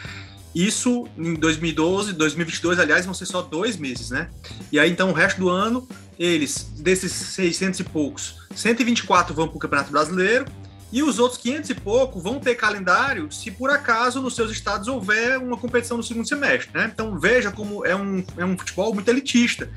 [0.55, 4.29] Isso em 2012, 2022, aliás, vão ser só dois meses, né?
[4.73, 5.87] E aí, então, o resto do ano,
[6.19, 10.47] eles, desses 600 e poucos, 124 vão para o Campeonato Brasileiro
[10.93, 14.89] e os outros 500 e pouco vão ter calendário se por acaso nos seus estados
[14.89, 16.91] houver uma competição no segundo semestre, né?
[16.93, 19.71] Então, veja como é um, é um futebol muito elitista.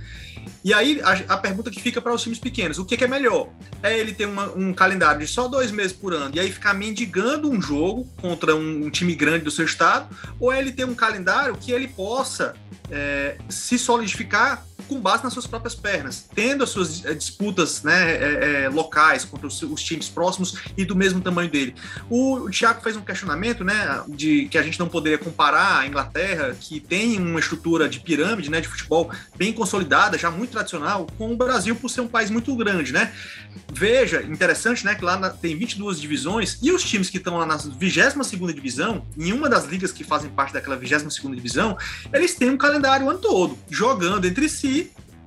[0.64, 3.08] E aí a, a pergunta que fica para os times pequenos: o que, que é
[3.08, 3.50] melhor?
[3.82, 6.74] É ele ter uma, um calendário de só dois meses por ano e aí ficar
[6.74, 10.16] mendigando um jogo contra um, um time grande do seu estado?
[10.40, 12.54] Ou é ele ter um calendário que ele possa
[12.90, 18.12] é, se solidificar com base nas suas próprias pernas, tendo as suas eh, disputas né,
[18.12, 21.76] é, é, locais contra os, os, times próximos e do mesmo tamanho dele.
[22.10, 25.88] O, o Thiago fez um questionamento né, de que a gente não poderia comparar a
[25.88, 31.08] Inglaterra, que tem uma estrutura de pirâmide né, de futebol bem consolidada, já muito tradicional,
[31.18, 32.92] com o Brasil por ser um país muito grande.
[32.92, 33.12] Né?
[33.72, 37.46] Veja, interessante né, que lá na, tem 22 divisões e os times que estão lá
[37.46, 41.78] na 22 divisão, em uma das ligas que fazem parte daquela 22 divisão,
[42.12, 44.73] eles têm um calendário ano todo, jogando entre si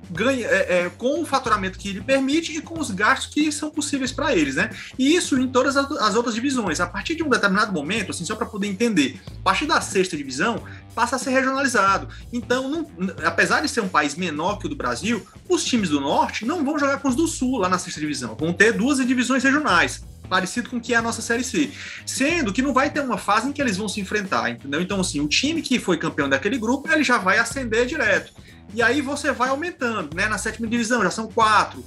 [0.09, 3.69] ganha é, é, com o faturamento que ele permite e com os gastos que são
[3.69, 4.69] possíveis para eles, né?
[4.97, 6.79] E isso em todas as, outras divisões.
[6.79, 10.15] A partir de um determinado momento, assim, só para poder entender, a partir da sexta
[10.15, 10.63] divisão
[10.95, 12.07] passa a ser regionalizado.
[12.31, 12.87] Então, não,
[13.25, 16.63] apesar de ser um país menor que o do Brasil, os times do norte não
[16.63, 18.35] vão jogar com os do sul lá na sexta divisão.
[18.35, 21.71] Vão ter duas divisões regionais parecido com o que é a nossa Série C.
[22.05, 24.81] Sendo que não vai ter uma fase em que eles vão se enfrentar, entendeu?
[24.81, 28.33] Então, assim, o time que foi campeão daquele grupo, ele já vai ascender direto.
[28.73, 30.27] E aí você vai aumentando, né?
[30.27, 31.83] Na sétima divisão já são quatro,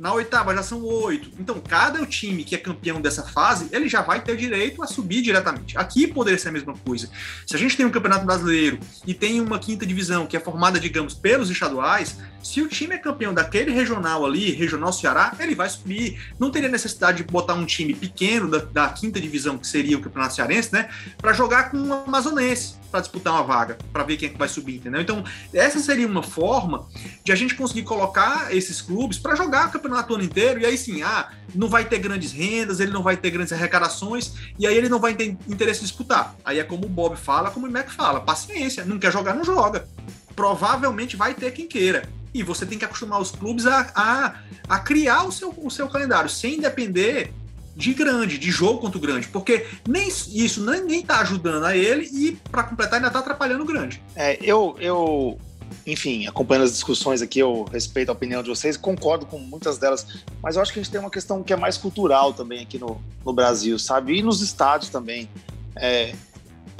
[0.00, 1.30] na oitava já são oito.
[1.38, 5.20] Então, cada time que é campeão dessa fase, ele já vai ter direito a subir
[5.20, 5.76] diretamente.
[5.76, 7.10] Aqui poderia ser a mesma coisa.
[7.46, 10.80] Se a gente tem um campeonato brasileiro e tem uma quinta divisão que é formada,
[10.80, 15.68] digamos, pelos estaduais, se o time é campeão daquele regional ali, regional Ceará, ele vai
[15.68, 16.18] subir.
[16.38, 20.00] Não teria necessidade de botar um time pequeno da, da quinta divisão, que seria o
[20.00, 24.28] campeonato cearense, né, para jogar com o amazonense para disputar uma vaga, para ver quem
[24.28, 25.00] é que vai subir, entendeu?
[25.00, 26.86] Então, essa seria uma forma
[27.24, 30.66] de a gente conseguir colocar esses clubes para jogar o campeonato o ano inteiro, e
[30.66, 34.66] aí sim, ah, não vai ter grandes rendas, ele não vai ter grandes arrecadações, e
[34.66, 36.34] aí ele não vai ter interesse em disputar.
[36.44, 39.44] Aí é como o Bob fala, como o Mac fala, paciência, não quer jogar, não
[39.44, 39.86] joga.
[40.34, 42.08] Provavelmente vai ter quem queira.
[42.32, 44.34] E você tem que acostumar os clubes a, a,
[44.68, 47.32] a criar o seu, o seu calendário, sem depender
[47.74, 51.76] de grande, de jogo contra o grande, porque nem isso nem, nem tá ajudando a
[51.76, 54.02] ele e para completar ainda tá atrapalhando o grande.
[54.14, 55.38] É, eu, eu,
[55.86, 60.06] enfim, acompanhando as discussões aqui, eu respeito a opinião de vocês, concordo com muitas delas,
[60.42, 62.78] mas eu acho que a gente tem uma questão que é mais cultural também aqui
[62.78, 64.18] no, no Brasil, sabe?
[64.18, 65.28] E nos estádios também.
[65.76, 66.14] É,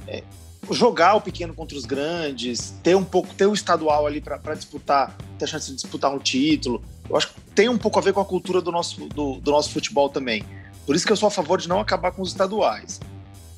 [0.06, 0.22] é,
[0.70, 5.16] jogar o pequeno contra os grandes, ter um pouco, ter o estadual ali para disputar,
[5.38, 6.82] ter a chance de disputar um título.
[7.08, 9.50] Eu acho que tem um pouco a ver com a cultura do nosso, do, do
[9.50, 10.44] nosso futebol também.
[10.86, 13.00] Por isso que eu sou a favor de não acabar com os estaduais.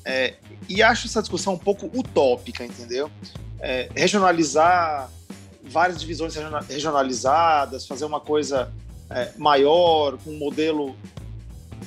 [0.05, 0.35] É,
[0.67, 3.09] e acho essa discussão um pouco utópica, entendeu?
[3.59, 5.09] É, regionalizar
[5.63, 6.35] várias divisões
[6.69, 8.71] regionalizadas, fazer uma coisa
[9.09, 10.95] é, maior, com um modelo,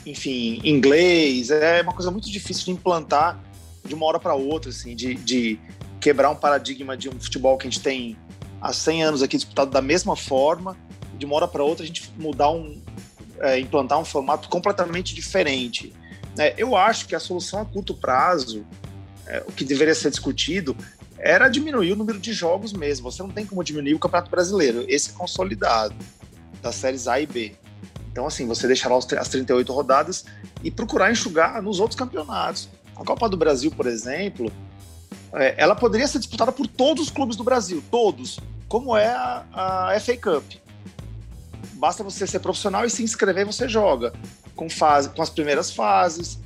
[0.05, 3.39] enfim, inglês, é uma coisa muito difícil de implantar
[3.85, 5.59] de uma hora para outra, assim, de, de
[6.01, 8.17] quebrar um paradigma de um futebol que a gente tem
[8.61, 10.77] há 100 anos aqui disputado da mesma forma,
[11.19, 12.81] de uma hora para outra a gente mudar um,
[13.41, 15.93] é, implantar um formato completamente diferente.
[16.39, 18.67] É, eu acho que a solução a curto prazo,
[19.27, 20.77] é, o que deveria ser discutido,
[21.27, 23.11] era diminuir o número de jogos mesmo.
[23.11, 24.85] Você não tem como diminuir o Campeonato Brasileiro.
[24.89, 25.95] Esse é consolidado,
[26.63, 27.55] das séries A e B.
[28.11, 30.25] Então, assim, você deixar lá as 38 rodadas
[30.65, 32.69] e procurar enxugar nos outros campeonatos.
[32.97, 34.51] A Copa do Brasil, por exemplo,
[35.35, 39.45] é, ela poderia ser disputada por todos os clubes do Brasil, todos, como é a,
[39.93, 40.45] a FA Cup
[41.77, 44.13] basta você ser profissional e se inscrever você joga.
[44.55, 46.39] Com, fase, com as primeiras fases,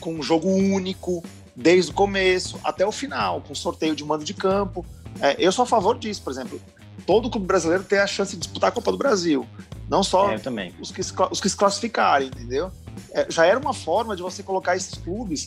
[0.00, 1.22] com um jogo único,
[1.56, 4.84] desde o começo até o final, com sorteio de mando de campo.
[5.20, 6.60] É, eu sou a favor disso, por exemplo.
[7.06, 9.46] Todo clube brasileiro tem a chance de disputar a Copa do Brasil.
[9.88, 10.36] Não só é,
[10.80, 12.70] Os, que, os que se classificarem, entendeu?
[13.12, 15.46] É, já era uma forma de você colocar esses clubes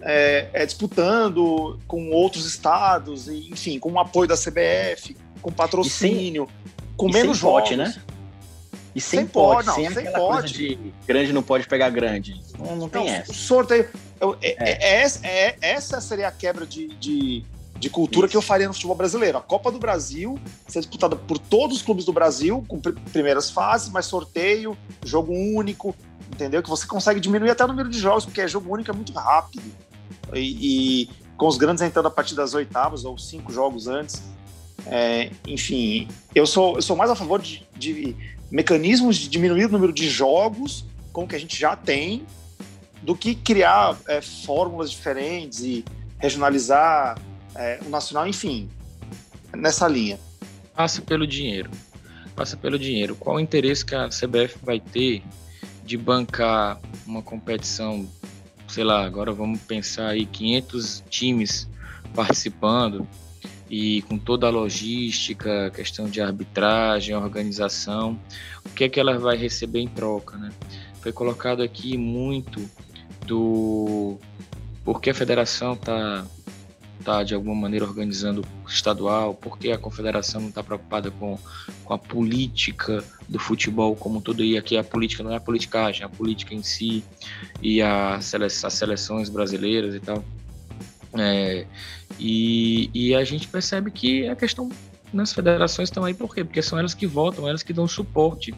[0.00, 6.46] é, é, disputando com outros estados, e, enfim, com o apoio da CBF, com patrocínio,
[6.46, 7.94] sem, com menos votos, né?
[8.94, 10.40] E sem, sem pode, não, sem, sem aquela pode.
[10.40, 12.40] coisa de grande não pode pegar grande.
[12.58, 13.32] Não, não tem não, essa.
[13.32, 13.88] Sorteio.
[14.20, 14.56] Eu, é.
[14.58, 17.44] É, é, é, essa seria a quebra de, de,
[17.78, 18.32] de cultura Isso.
[18.32, 19.38] que eu faria no futebol brasileiro.
[19.38, 23.50] A Copa do Brasil ser disputada por todos os clubes do Brasil, com pr primeiras
[23.50, 25.94] fases, mas sorteio, jogo único,
[26.30, 26.62] entendeu?
[26.62, 29.12] Que você consegue diminuir até o número de jogos, porque é jogo único é muito
[29.12, 29.62] rápido.
[30.34, 34.22] E, e com os grandes entrando a partir das oitavas ou cinco jogos antes.
[34.86, 38.14] É, enfim, eu sou, eu sou mais a favor de, de
[38.50, 42.26] mecanismos de diminuir o número de jogos com que a gente já tem
[43.02, 45.84] do que criar é, fórmulas diferentes e
[46.18, 47.18] regionalizar
[47.54, 48.68] é, o nacional, enfim,
[49.56, 50.18] nessa linha.
[50.74, 51.70] Passa pelo dinheiro.
[52.36, 53.16] Passa pelo dinheiro.
[53.16, 55.22] Qual o interesse que a CBF vai ter
[55.84, 58.08] de bancar uma competição,
[58.68, 61.68] sei lá, agora vamos pensar aí 500 times
[62.14, 63.06] participando,
[63.70, 68.18] e com toda a logística, questão de arbitragem, organização,
[68.64, 70.50] o que é que ela vai receber em troca, né?
[71.00, 72.60] Foi colocado aqui muito
[73.26, 74.18] do
[74.84, 76.26] por que a federação está
[77.04, 81.38] tá de alguma maneira organizando o estadual, por que a confederação não está preocupada com,
[81.84, 86.02] com a política do futebol como todo e aqui a política não é a politicagem,
[86.02, 87.02] é a política em si
[87.62, 90.24] e a sele, as seleções brasileiras e tal.
[91.14, 91.66] É,
[92.18, 94.70] e, e a gente percebe que a questão
[95.12, 96.44] nas federações estão aí por quê?
[96.44, 98.54] Porque são elas que votam, elas que dão suporte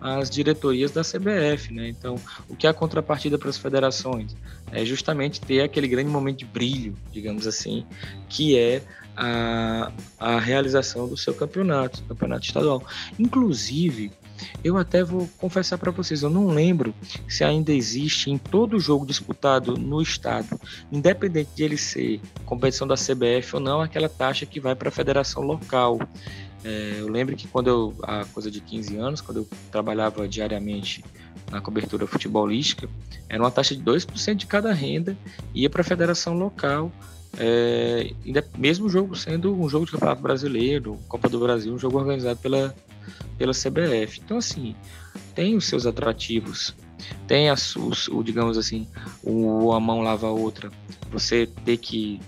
[0.00, 1.88] às diretorias da CBF, né?
[1.88, 2.16] Então,
[2.48, 4.36] o que é a contrapartida para as federações?
[4.70, 7.86] É justamente ter aquele grande momento de brilho, digamos assim,
[8.28, 8.82] que é
[9.16, 12.82] a, a realização do seu campeonato, campeonato estadual.
[13.18, 14.12] Inclusive,
[14.62, 16.94] eu até vou confessar para vocês, eu não lembro
[17.28, 22.94] se ainda existe em todo jogo disputado no estado, independente de ele ser competição da
[22.94, 25.98] CBF ou não, aquela taxa que vai para a federação local.
[26.64, 31.04] É, eu lembro que quando eu, há coisa de 15 anos, quando eu trabalhava diariamente
[31.50, 32.88] na cobertura futebolística,
[33.28, 35.16] era uma taxa de 2% de cada renda,
[35.54, 36.90] ia para a federação local,
[37.38, 38.12] é,
[38.56, 42.38] mesmo o jogo sendo um jogo de campeonato brasileiro, Copa do Brasil, um jogo organizado
[42.40, 42.74] pela,
[43.36, 44.20] pela CBF.
[44.24, 44.74] Então, assim,
[45.34, 46.74] tem os seus atrativos,
[47.26, 48.86] tem as, os, o, digamos assim,
[49.22, 50.70] o a mão lava a outra.
[51.10, 52.20] Você ter que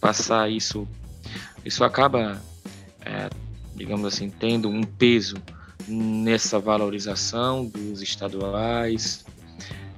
[0.00, 0.86] passar isso,
[1.64, 2.40] isso acaba,
[3.00, 3.28] é,
[3.74, 5.36] digamos assim, tendo um peso
[5.88, 9.24] nessa valorização dos estaduais,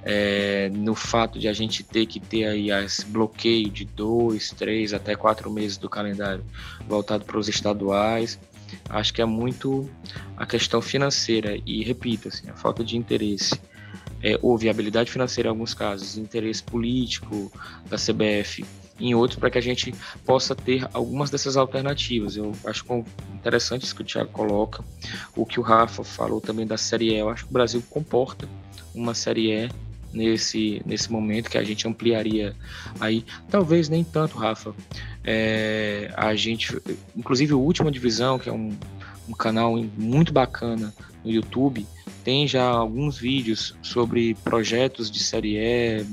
[0.05, 4.93] é, no fato de a gente ter que ter aí esse bloqueio de dois, três,
[4.93, 6.45] até quatro meses do calendário
[6.87, 8.39] voltado para os estaduais.
[8.87, 9.89] Acho que é muito
[10.37, 13.59] a questão financeira e, repito, assim, a falta de interesse
[14.21, 17.51] é, ou viabilidade financeira em alguns casos, interesse político
[17.89, 18.63] da CBF
[18.99, 19.93] em outros para que a gente
[20.25, 22.37] possa ter algumas dessas alternativas.
[22.37, 22.85] Eu acho
[23.33, 24.83] interessante isso que o Thiago coloca,
[25.35, 27.17] o que o Rafa falou também da Série E.
[27.17, 28.47] Eu acho que o Brasil comporta
[28.93, 29.69] uma Série E
[30.15, 32.55] nesse, nesse momento que a gente ampliaria
[32.99, 33.25] aí.
[33.49, 34.73] Talvez nem tanto, Rafa.
[35.23, 36.75] É, a gente,
[37.15, 38.75] inclusive o Última Divisão, que é um,
[39.27, 41.85] um canal muito bacana no YouTube,
[42.23, 46.05] tem já alguns vídeos sobre projetos de série E.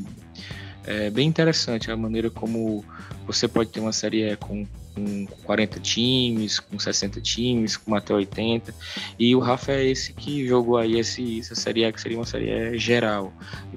[0.84, 2.84] É bem interessante a maneira como
[3.26, 8.14] você pode ter uma série E com com 40 times, com 60 times, com até
[8.14, 8.74] 80.
[9.18, 12.26] E o Rafa é esse que jogou aí esse, essa Série A, que seria uma
[12.26, 13.32] Série geral,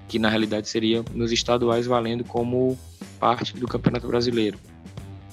[0.07, 2.77] que na realidade seria nos estaduais valendo como
[3.19, 4.57] parte do Campeonato Brasileiro.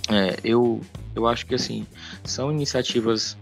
[0.09, 0.81] É, eu,
[1.14, 1.87] eu acho que assim,
[2.25, 3.37] são iniciativas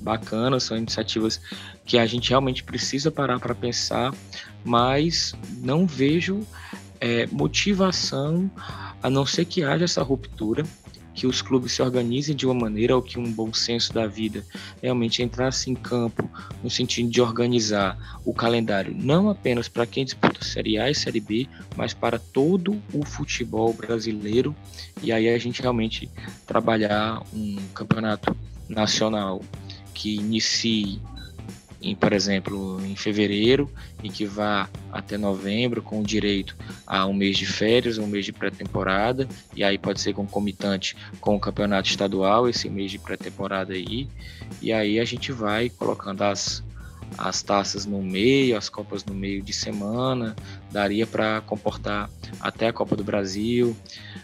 [0.00, 1.40] bacanas, são iniciativas
[1.84, 4.14] que a gente realmente precisa parar para pensar,
[4.64, 6.40] mas não vejo
[7.00, 8.50] é, motivação
[9.02, 10.64] a não ser que haja essa ruptura
[11.14, 14.44] que os clubes se organizem de uma maneira ou que um bom senso da vida
[14.82, 16.28] realmente entrasse em campo
[16.62, 21.20] no sentido de organizar o calendário não apenas para quem disputa Série A e Série
[21.20, 21.46] B,
[21.76, 24.54] mas para todo o futebol brasileiro.
[25.02, 26.10] E aí a gente realmente
[26.46, 28.36] trabalhar um campeonato
[28.68, 29.42] nacional
[29.92, 31.00] que inicie
[31.84, 33.70] em, por exemplo, em fevereiro
[34.02, 38.32] e que vá até novembro com direito a um mês de férias, um mês de
[38.32, 44.08] pré-temporada, e aí pode ser concomitante com o campeonato estadual, esse mês de pré-temporada aí,
[44.62, 46.64] e aí a gente vai colocando as,
[47.16, 50.34] as taças no meio, as copas no meio de semana,
[50.70, 53.76] daria para comportar até a Copa do Brasil,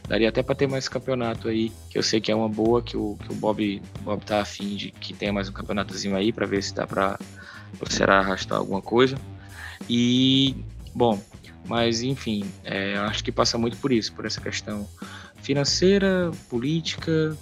[0.09, 2.97] daria até para ter mais campeonato aí, que eu sei que é uma boa, que
[2.97, 6.47] o, que o Bob, Bob tá afim de que tenha mais um campeonatozinho aí para
[6.47, 7.19] ver se dá para
[7.81, 9.17] o arrastar alguma coisa.
[9.89, 10.55] E,
[10.95, 11.21] bom,
[11.67, 14.89] mas enfim, é, acho que passa muito por isso, por essa questão
[15.43, 17.37] financeira, política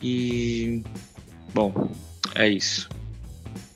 [0.00, 0.82] e,
[1.54, 1.90] bom,
[2.34, 2.88] é isso.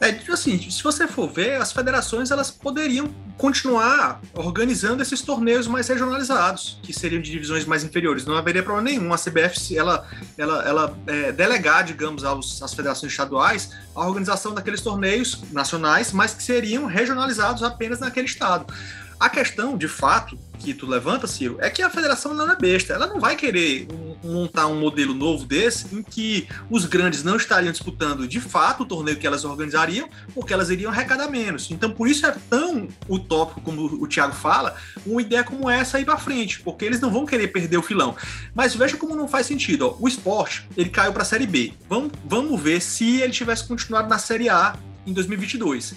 [0.07, 5.66] É, tipo assim, se você for ver, as federações elas poderiam continuar organizando esses torneios
[5.66, 8.25] mais regionalizados, que seriam de divisões mais inferiores.
[8.25, 10.07] Não haveria problema nenhum a CBF ela,
[10.38, 16.33] ela, ela é, delegar, digamos, aos, às federações estaduais a organização daqueles torneios nacionais, mas
[16.33, 18.73] que seriam regionalizados apenas naquele estado.
[19.18, 22.92] A questão, de fato, que tu levanta, Ciro, é que a federação não é besta.
[22.92, 23.87] Ela não vai querer
[24.22, 28.87] montar um modelo novo desse em que os grandes não estariam disputando de fato o
[28.87, 31.70] torneio que elas organizariam, porque elas iriam arrecadar menos.
[31.70, 34.76] Então, por isso é tão utópico, como o Thiago fala,
[35.07, 38.16] uma ideia como essa aí para frente, porque eles não vão querer perder o filão.
[38.55, 39.87] Mas veja como não faz sentido.
[39.87, 39.96] Ó.
[40.00, 41.72] O esporte, ele caiu para a Série B.
[41.88, 44.76] Vamos, vamos ver se ele tivesse continuado na Série A
[45.07, 45.94] em 2022.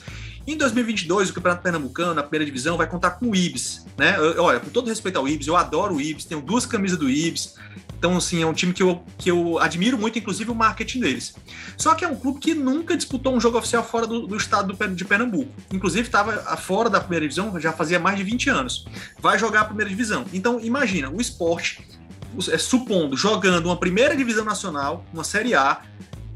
[0.50, 4.16] Em 2022, o Campeonato Pernambucano, na primeira divisão, vai contar com o Ibis, né?
[4.18, 7.08] Eu, olha, com todo respeito ao Ibis, eu adoro o Ibis, tenho duas camisas do
[7.08, 7.54] Ibis.
[7.96, 11.36] Então, assim, é um time que eu, que eu admiro muito, inclusive o marketing deles.
[11.78, 14.76] Só que é um clube que nunca disputou um jogo oficial fora do, do estado
[14.96, 15.54] de Pernambuco.
[15.72, 18.88] Inclusive, estava fora da primeira divisão já fazia mais de 20 anos.
[19.20, 20.26] Vai jogar a primeira divisão.
[20.34, 21.88] Então, imagina, o esporte,
[22.52, 25.84] é, supondo, jogando uma primeira divisão nacional, uma Série A,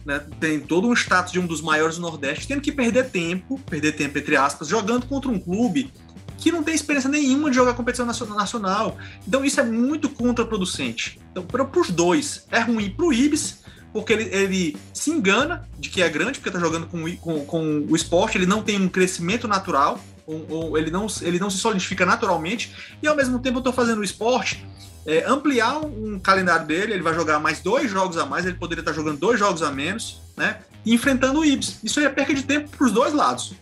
[0.05, 3.59] né, tem todo um status de um dos maiores do Nordeste, tendo que perder tempo,
[3.69, 5.91] perder tempo entre aspas, jogando contra um clube
[6.37, 8.97] que não tem experiência nenhuma de jogar competição nacional.
[9.25, 11.19] Então isso é muito contraproducente.
[11.31, 15.89] Então, para os dois, é ruim para o Ibis, porque ele, ele, se engana de
[15.89, 18.89] que é grande, porque está jogando com, com, com, o esporte, ele não tem um
[18.89, 23.57] crescimento natural, ou, ou, ele, não, ele não se solidifica naturalmente, e ao mesmo tempo
[23.57, 24.65] eu estou fazendo o esporte
[25.05, 28.81] é, ampliar um calendário dele, ele vai jogar mais dois jogos a mais, ele poderia
[28.81, 30.59] estar jogando dois jogos a menos, né?
[30.85, 31.79] E enfrentando o Ibs.
[31.83, 33.55] Isso aí é perca de tempo para os dois lados.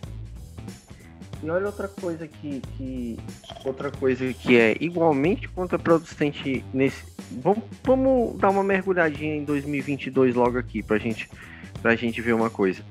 [1.42, 3.18] E olha outra coisa que, que,
[3.64, 7.02] outra coisa que é igualmente contraproducente nesse.
[7.42, 11.28] Vamos, vamos dar uma mergulhadinha em 2022 logo aqui para gente,
[11.82, 12.84] a gente ver uma coisa.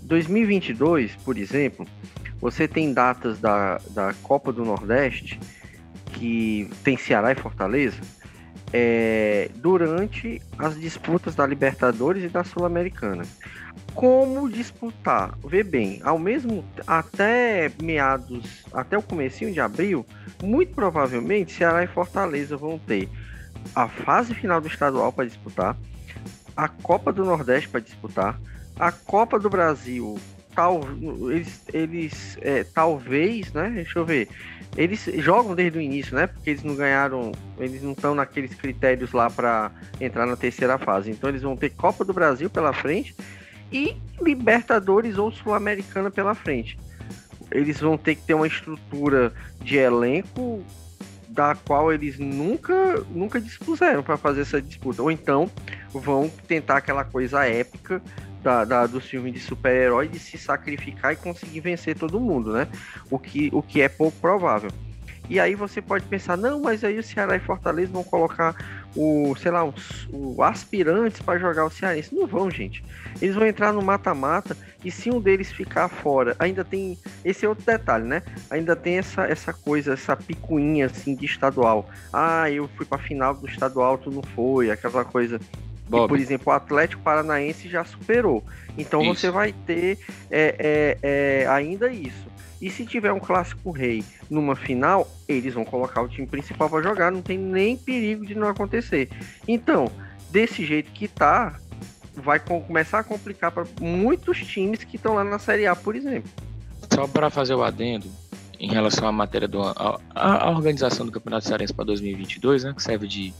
[0.00, 1.86] 2022, por exemplo,
[2.40, 5.38] você tem datas da, da Copa do Nordeste
[6.12, 8.00] que tem Ceará e Fortaleza
[8.72, 13.24] é, durante as disputas da Libertadores e da Sul-Americana.
[13.94, 15.36] Como disputar?
[15.44, 20.06] Vê bem, ao mesmo até meados, até o comecinho de abril,
[20.42, 23.08] muito provavelmente Ceará e Fortaleza vão ter
[23.74, 25.76] a fase final do estadual para disputar,
[26.56, 28.40] a Copa do Nordeste para disputar,
[28.78, 30.18] a Copa do Brasil
[30.54, 30.80] tal,
[31.30, 33.70] eles, eles é, talvez, né?
[33.70, 34.28] Deixa eu ver.
[34.76, 36.26] Eles jogam desde o início, né?
[36.26, 41.10] Porque eles não ganharam, eles não estão naqueles critérios lá para entrar na terceira fase.
[41.10, 43.14] Então eles vão ter Copa do Brasil pela frente
[43.70, 46.78] e Libertadores ou Sul-Americana pela frente.
[47.50, 50.64] Eles vão ter que ter uma estrutura de elenco
[51.28, 55.02] da qual eles nunca nunca dispuseram para fazer essa disputa.
[55.02, 55.50] Ou então
[55.92, 58.02] vão tentar aquela coisa épica
[58.42, 62.68] da, da, do filme de super-herói de se sacrificar e conseguir vencer todo mundo, né?
[63.10, 64.70] O que, o que é pouco provável.
[65.30, 68.54] E aí você pode pensar, não, mas aí o Ceará e Fortaleza vão colocar
[68.94, 72.14] o, sei lá, os, o aspirantes para jogar o Cearense.
[72.14, 72.84] Não vão, gente.
[73.20, 77.64] Eles vão entrar no mata-mata e se um deles ficar fora, ainda tem esse outro
[77.64, 78.22] detalhe, né?
[78.50, 81.88] Ainda tem essa, essa coisa, essa picuinha assim de estadual.
[82.12, 85.40] Ah, eu fui para final do estadual, tu não foi, aquela coisa
[85.92, 88.42] e, por exemplo, o Atlético Paranaense já superou.
[88.76, 89.14] Então isso.
[89.14, 89.98] você vai ter
[90.30, 92.30] é, é, é, ainda isso.
[92.60, 96.82] E se tiver um clássico rei numa final, eles vão colocar o time principal para
[96.82, 99.10] jogar, não tem nem perigo de não acontecer.
[99.48, 99.90] Então,
[100.30, 101.58] desse jeito que tá,
[102.14, 106.30] vai começar a complicar para muitos times que estão lá na Série A, por exemplo.
[106.94, 108.06] Só para fazer o adendo,
[108.62, 109.74] em relação à matéria da
[110.14, 113.34] a, organização do Campeonato Cearense para 2022, né, que serve de,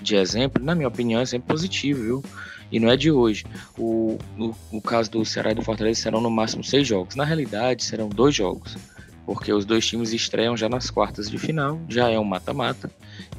[0.00, 2.24] de exemplo, na minha opinião, é sempre positivo, viu?
[2.70, 3.44] E não é de hoje.
[3.76, 7.14] O, no, o caso do Ceará e do Fortaleza serão no máximo seis jogos.
[7.14, 8.78] Na realidade, serão dois jogos,
[9.26, 12.90] porque os dois times estreiam já nas quartas de final, já é um mata-mata.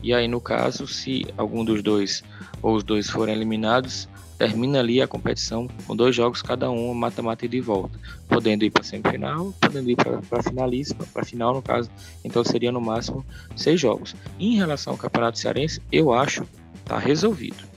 [0.04, 2.24] E aí, no caso, se algum dos dois
[2.62, 4.08] ou os dois forem eliminados,
[4.44, 8.72] termina ali a competição com dois jogos cada um, mata-mata e de volta, podendo ir
[8.72, 11.90] para semifinal, podendo ir para finalíssima, para final no caso,
[12.26, 13.26] então seria no máximo
[13.56, 14.14] seis jogos.
[14.38, 16.46] Em relação ao Campeonato Cearense, eu acho
[16.84, 17.72] tá resolvido.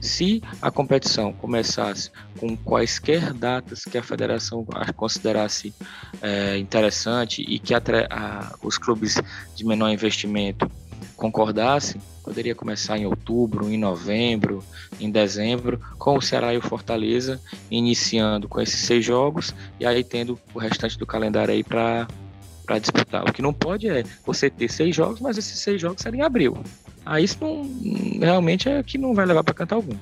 [0.00, 5.74] Se a competição começasse com quaisquer datas que a federação considerasse
[6.22, 9.20] é, interessante e que a, os clubes
[9.56, 10.70] de menor investimento
[11.16, 14.64] concordassem, poderia começar em outubro, em novembro,
[15.00, 17.40] em dezembro, com o Ceará e o Fortaleza
[17.70, 22.06] iniciando com esses seis jogos e aí tendo o restante do calendário aí para
[22.64, 23.28] para disputar.
[23.28, 26.22] O que não pode é você ter seis jogos, mas esses seis jogos serem em
[26.22, 26.56] abril.
[27.04, 27.62] Aí isso não,
[28.18, 29.96] realmente é que não vai levar para cantar algum.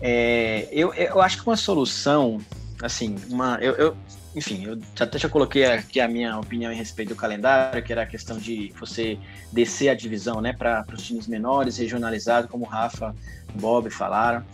[0.00, 2.40] É, eu, eu acho que uma solução,
[2.80, 3.96] assim, uma, eu, eu
[4.34, 8.02] enfim, eu até já coloquei aqui a minha opinião em respeito do calendário, que era
[8.02, 9.18] a questão de você
[9.52, 13.14] descer a divisão, né, para os times menores, regionalizado, como o Rafa,
[13.54, 14.44] o Bob falaram.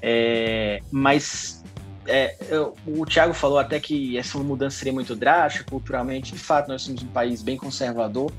[0.00, 1.64] É, mas
[2.06, 6.32] é, eu, o Thiago falou até que essa mudança seria muito drástica culturalmente.
[6.32, 8.30] De fato, nós somos um país bem conservador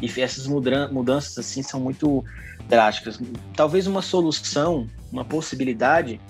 [0.00, 2.24] e essas mudanças assim são muito
[2.68, 3.20] drásticas.
[3.54, 6.20] Talvez uma solução, uma possibilidade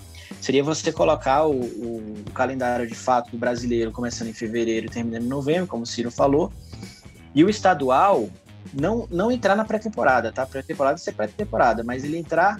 [0.41, 5.23] seria você colocar o, o, calendário de fato do brasileiro começando em fevereiro e terminando
[5.23, 6.51] em novembro, como o Ciro falou,
[7.33, 8.29] e o estadual
[8.73, 10.45] não, não entrar na pré-temporada, tá?
[10.45, 12.59] Pré-temporada ser pré-temporada, mas ele entrar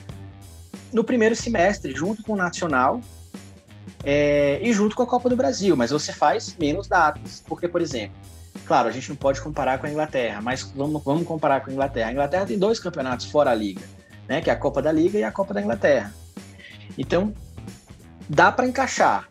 [0.92, 3.02] no primeiro semestre, junto com o Nacional
[4.04, 7.82] é, e junto com a Copa do Brasil, mas você faz menos datas, porque, por
[7.82, 8.16] exemplo,
[8.66, 11.74] claro, a gente não pode comparar com a Inglaterra, mas vamos, vamos comparar com a
[11.74, 12.10] Inglaterra.
[12.10, 13.82] A Inglaterra tem dois campeonatos fora a Liga,
[14.28, 14.42] né?
[14.42, 16.14] Que é a Copa da Liga e a Copa da Inglaterra.
[16.98, 17.34] Então,
[18.30, 19.28] dá para encaixar.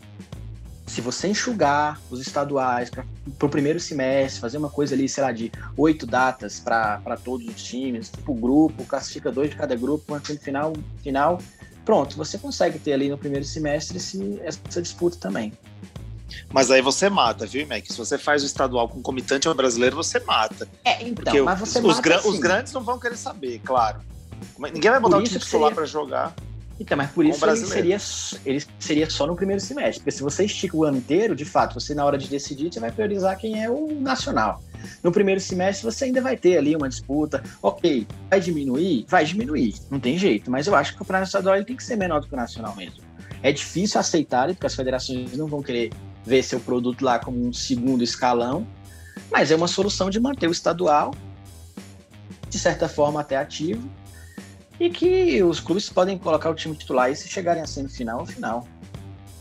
[0.86, 3.05] Se você enxugar os estaduais para
[3.43, 7.62] o primeiro semestre, fazer uma coisa ali, sei lá, de oito datas para todos os
[7.62, 11.38] times, tipo grupo, classifica dois de cada grupo, uma final, final,
[11.84, 15.53] pronto, você consegue ter ali no primeiro semestre esse, essa disputa também.
[16.53, 17.84] Mas aí você mata, viu, Mac?
[17.86, 20.68] Se você faz o estadual com comitante ao brasileiro, você mata.
[20.84, 24.01] É, então, Porque mas você os, mata os, os grandes não vão querer saber, claro.
[24.59, 25.74] Ninguém vai botar o time titular seria...
[25.74, 26.34] para jogar.
[26.82, 27.96] Então, mas por isso ele seria,
[28.44, 30.00] ele seria só no primeiro semestre.
[30.00, 32.80] Porque se você estica o ano inteiro, de fato, você na hora de decidir, você
[32.80, 34.60] vai priorizar quem é o nacional.
[35.00, 37.42] No primeiro semestre você ainda vai ter ali uma disputa.
[37.62, 39.06] Ok, vai diminuir?
[39.08, 40.50] Vai diminuir, não tem jeito.
[40.50, 42.36] Mas eu acho que o campeonato estadual ele tem que ser menor do que o
[42.36, 43.00] nacional mesmo.
[43.44, 45.92] É difícil aceitar, porque as federações não vão querer
[46.24, 48.66] ver seu produto lá como um segundo escalão,
[49.30, 51.14] mas é uma solução de manter o estadual,
[52.48, 53.88] de certa forma até ativo,
[54.82, 58.26] e que os clubes podem colocar o time titular e se chegarem a semifinal, ao
[58.26, 58.66] final.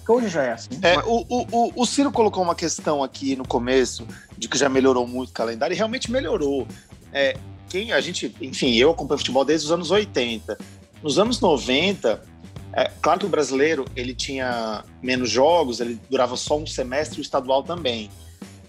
[0.08, 0.70] Hoje já é assim.
[0.84, 4.06] É, o, o, o Ciro colocou uma questão aqui no começo
[4.38, 6.68] de que já melhorou muito o calendário, e realmente melhorou.
[7.12, 7.36] É,
[7.68, 10.60] quem a gente, enfim, eu acompanho futebol desde os anos 80.
[11.02, 12.22] Nos anos 90,
[12.74, 17.24] é, claro que o brasileiro ele tinha menos jogos, ele durava só um semestre, o
[17.24, 18.12] estadual também.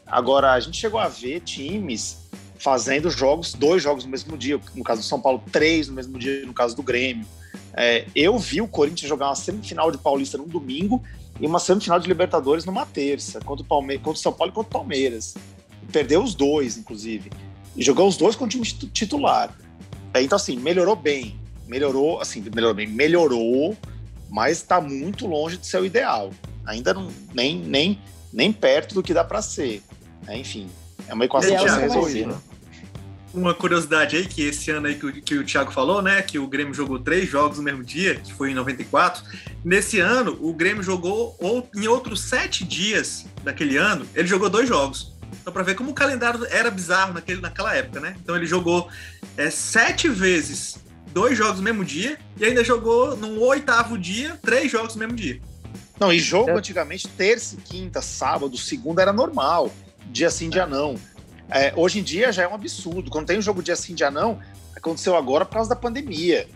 [0.07, 2.22] Agora, a gente chegou a ver times
[2.63, 6.17] fazendo jogos, dois jogos no mesmo dia, no caso do São Paulo, três no mesmo
[6.17, 7.27] dia, no caso do Grêmio.
[7.75, 11.03] É, eu vi o Corinthians jogar uma semifinal de Paulista num domingo
[11.41, 14.55] e uma semifinal de Libertadores numa terça, contra o, Palme contra o São Paulo e
[14.55, 15.35] contra o Palmeiras.
[15.91, 17.33] Perdeu os dois, inclusive.
[17.75, 19.53] E jogou os dois com o time titular.
[20.15, 21.41] É, então, assim, melhorou bem.
[21.67, 22.87] Melhorou, assim, melhorou bem.
[22.87, 23.77] Melhorou,
[24.31, 26.31] mas está muito longe de ser o ideal.
[26.65, 27.99] Ainda não, nem, nem,
[28.33, 29.83] nem perto do que dá para ser.
[30.29, 30.69] É, enfim,
[31.09, 32.52] é uma equação que resolvida.
[33.35, 36.21] Uma curiosidade aí, que esse ano aí que o, que o Thiago falou, né?
[36.21, 39.23] Que o Grêmio jogou três jogos no mesmo dia, que foi em 94.
[39.65, 44.69] Nesse ano, o Grêmio jogou ou, em outros sete dias daquele ano, ele jogou dois
[44.69, 45.13] jogos.
[45.41, 48.15] Então, para ver como o calendário era bizarro naquele, naquela época, né?
[48.23, 48.89] Então, ele jogou
[49.37, 50.77] é, sete vezes
[51.13, 55.15] dois jogos no mesmo dia e ainda jogou no oitavo dia três jogos no mesmo
[55.15, 55.41] dia.
[55.99, 56.55] Não, e jogo é.
[56.55, 59.73] antigamente, terça, quinta, sábado, segunda era normal.
[60.07, 60.97] Dia sim, dia não.
[61.55, 63.11] É, hoje em dia já é um absurdo.
[63.11, 64.41] Quando tem um jogo dia sim, dia não,
[64.77, 66.49] aconteceu agora por causa da pandemia.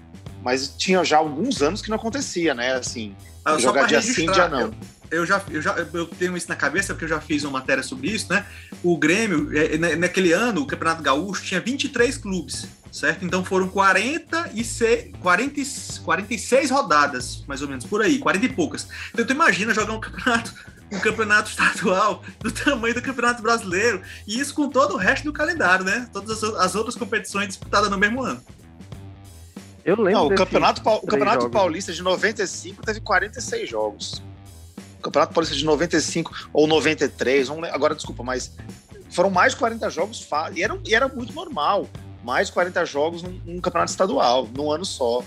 [0.42, 2.72] Mas tinha já alguns anos que não acontecia, né?
[2.72, 4.61] Assim, ah, jogar dia sim, dia não.
[4.61, 4.74] Eu,
[5.11, 7.82] eu, já, eu já eu tenho isso na cabeça porque eu já fiz uma matéria
[7.82, 8.44] sobre isso, né?
[8.82, 13.24] O Grêmio, é, naquele ano, o Campeonato Gaúcho tinha 23 clubes, certo?
[13.24, 15.61] Então foram 46, 40,
[16.05, 18.88] 46 rodadas, mais ou menos, por aí, 40 e poucas.
[19.12, 20.55] Então tu imagina jogar um campeonato
[20.91, 25.32] um campeonato estadual do tamanho do campeonato brasileiro, e isso com todo o resto do
[25.32, 26.09] calendário, né?
[26.12, 28.43] Todas as, as outras competições disputadas no mesmo ano.
[29.84, 30.20] Eu lembro.
[30.20, 31.57] Não, o Campeonato, o campeonato jogos.
[31.57, 34.22] Paulista de 95 teve 46 jogos.
[34.99, 38.57] O Campeonato Paulista de 95 ou 93, agora desculpa, mas
[39.11, 41.89] foram mais de 40 jogos e era, e era muito normal.
[42.24, 45.22] Mais de 40 jogos num, num campeonato estadual, num ano só.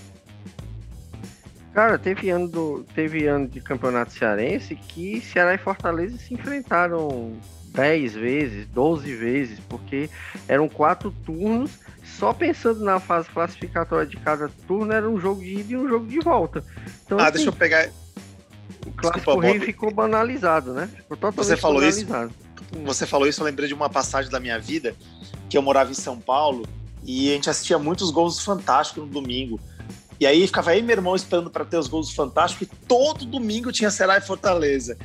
[1.74, 7.34] Cara, teve ano, do, teve ano de campeonato cearense que Ceará e Fortaleza se enfrentaram
[7.74, 10.10] 10 vezes, 12 vezes, porque
[10.48, 11.72] eram quatro turnos.
[12.04, 15.88] Só pensando na fase classificatória de cada turno, era um jogo de ida e um
[15.88, 16.64] jogo de volta.
[17.06, 17.90] Então, ah, assim, deixa eu pegar.
[18.86, 20.88] O clássico rei ficou banalizado, né?
[20.88, 22.34] Ficou totalmente você falou banalizado.
[22.34, 24.96] Isso, você falou isso, eu lembrei de uma passagem da minha vida,
[25.50, 26.66] que eu morava em São Paulo
[27.04, 29.60] e a gente assistia muitos gols fantásticos no domingo.
[30.20, 33.72] E aí ficava aí meu irmão esperando para ter os gols fantásticos e todo domingo
[33.72, 34.98] tinha Ceará e Fortaleza.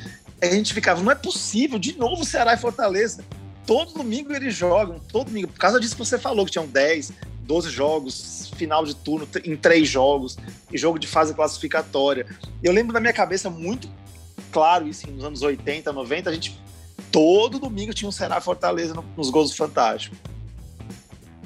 [0.42, 3.24] a gente ficava, não é possível, de novo Ceará e Fortaleza.
[3.66, 5.48] Todo domingo eles jogam, todo domingo.
[5.48, 7.12] Por causa disso que você falou, que tinham 10,
[7.42, 10.36] 12 jogos, final de turno em três jogos,
[10.72, 12.26] e jogo de fase classificatória.
[12.62, 13.88] Eu lembro na minha cabeça muito
[14.50, 16.60] claro isso nos anos 80, 90, a gente
[17.10, 20.16] todo domingo tinha um Ceará e Fortaleza nos gols do Fantástico.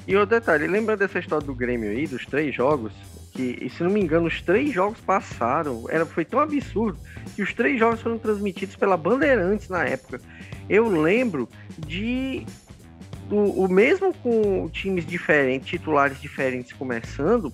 [0.07, 2.91] E o detalhe, lembra dessa história do Grêmio aí, dos três jogos?
[3.39, 5.85] Que, se não me engano, os três jogos passaram.
[5.89, 6.99] Era, foi tão absurdo
[7.35, 10.19] que os três jogos foram transmitidos pela Bandeirantes na época.
[10.69, 12.45] Eu lembro de.
[13.31, 17.53] O, o mesmo com times diferentes, titulares diferentes começando,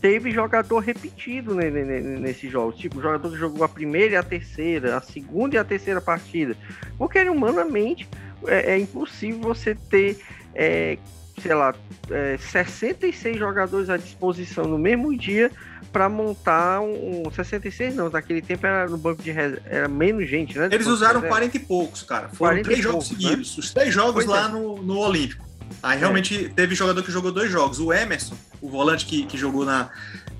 [0.00, 2.78] teve jogador repetido nesses jogos.
[2.78, 6.00] Tipo, o jogador que jogou a primeira e a terceira, a segunda e a terceira
[6.00, 6.56] partida.
[6.96, 8.08] Porque humanamente
[8.46, 10.18] é, é impossível você ter
[10.54, 10.96] é,
[11.40, 11.74] sei lá,
[12.10, 15.50] é, 66 jogadores à disposição no mesmo dia
[15.92, 20.58] para montar um, um, 66 não, naquele tempo era no banco de era menos gente,
[20.58, 20.68] né?
[20.70, 22.28] Eles usaram 40 e poucos, cara.
[22.28, 23.30] Foram três jogos poucos, né?
[23.30, 23.60] seguidos, né?
[23.60, 24.48] os três jogos pois lá é.
[24.48, 25.44] no, no Olímpico.
[25.82, 26.48] Aí realmente é.
[26.48, 27.80] teve jogador que jogou dois jogos.
[27.80, 29.90] O Emerson, o volante que, que jogou na,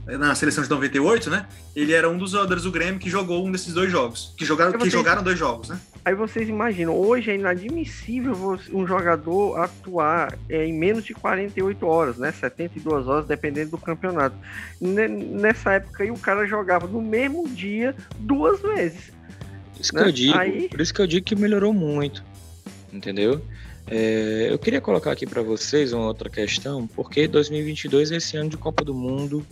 [0.07, 1.47] na seleção de 98, né?
[1.75, 4.33] Ele era um dos jogadores do Grêmio que jogou um desses dois jogos.
[4.37, 5.81] Que jogaram, vocês, que jogaram dois jogos, né?
[6.05, 12.19] Aí vocês imaginam, hoje é inadmissível um jogador atuar é, em menos de 48 horas,
[12.19, 12.31] né?
[12.31, 14.37] 72 horas, dependendo do campeonato.
[14.81, 19.11] Nessa época aí o cara jogava no mesmo dia duas vezes.
[19.81, 20.03] Isso né?
[20.03, 20.69] que eu digo, aí...
[20.69, 22.23] por isso que eu digo que melhorou muito.
[22.93, 23.43] Entendeu?
[23.89, 28.51] É, eu queria colocar aqui para vocês uma outra questão, porque 2022 é esse ano
[28.51, 29.47] de Copa do Mundo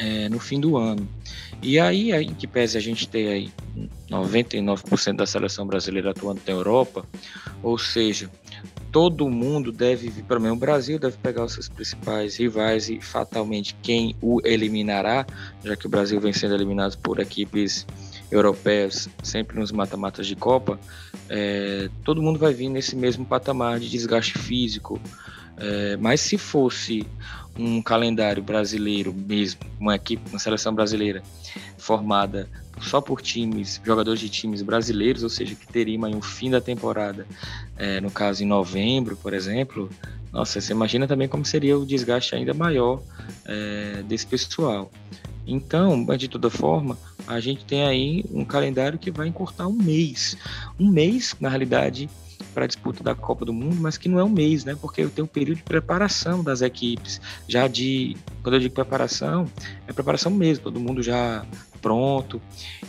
[0.00, 1.06] é, no fim do ano.
[1.62, 3.52] E aí, em que pese a gente ter aí
[4.10, 7.04] 99% da seleção brasileira atuando na Europa,
[7.62, 8.30] ou seja,
[8.90, 13.76] todo mundo deve, pelo menos o Brasil, deve pegar os seus principais rivais e fatalmente
[13.82, 15.26] quem o eliminará,
[15.62, 17.86] já que o Brasil vem sendo eliminado por equipes
[18.30, 20.80] europeias sempre nos mata-matas de Copa,
[21.28, 24.98] é, todo mundo vai vir nesse mesmo patamar de desgaste físico.
[25.58, 27.06] É, mas se fosse
[27.60, 31.22] um calendário brasileiro mesmo, uma equipe, uma seleção brasileira
[31.76, 32.48] formada
[32.80, 36.60] só por times, jogadores de times brasileiros, ou seja, que teriam aí um fim da
[36.60, 37.26] temporada,
[37.76, 39.90] é, no caso em novembro, por exemplo,
[40.32, 43.02] nossa, você imagina também como seria o desgaste ainda maior
[43.44, 44.90] é, desse pessoal.
[45.46, 46.96] Então, de toda forma,
[47.26, 50.36] a gente tem aí um calendário que vai encurtar um mês.
[50.78, 52.08] Um mês, na realidade,
[52.60, 54.76] para a disputa da Copa do Mundo, mas que não é um mês, né?
[54.78, 57.18] Porque eu tenho um período de preparação das equipes.
[57.48, 58.14] Já de.
[58.42, 59.50] Quando eu digo preparação,
[59.86, 61.42] é preparação mesmo, todo mundo já
[61.80, 62.38] pronto.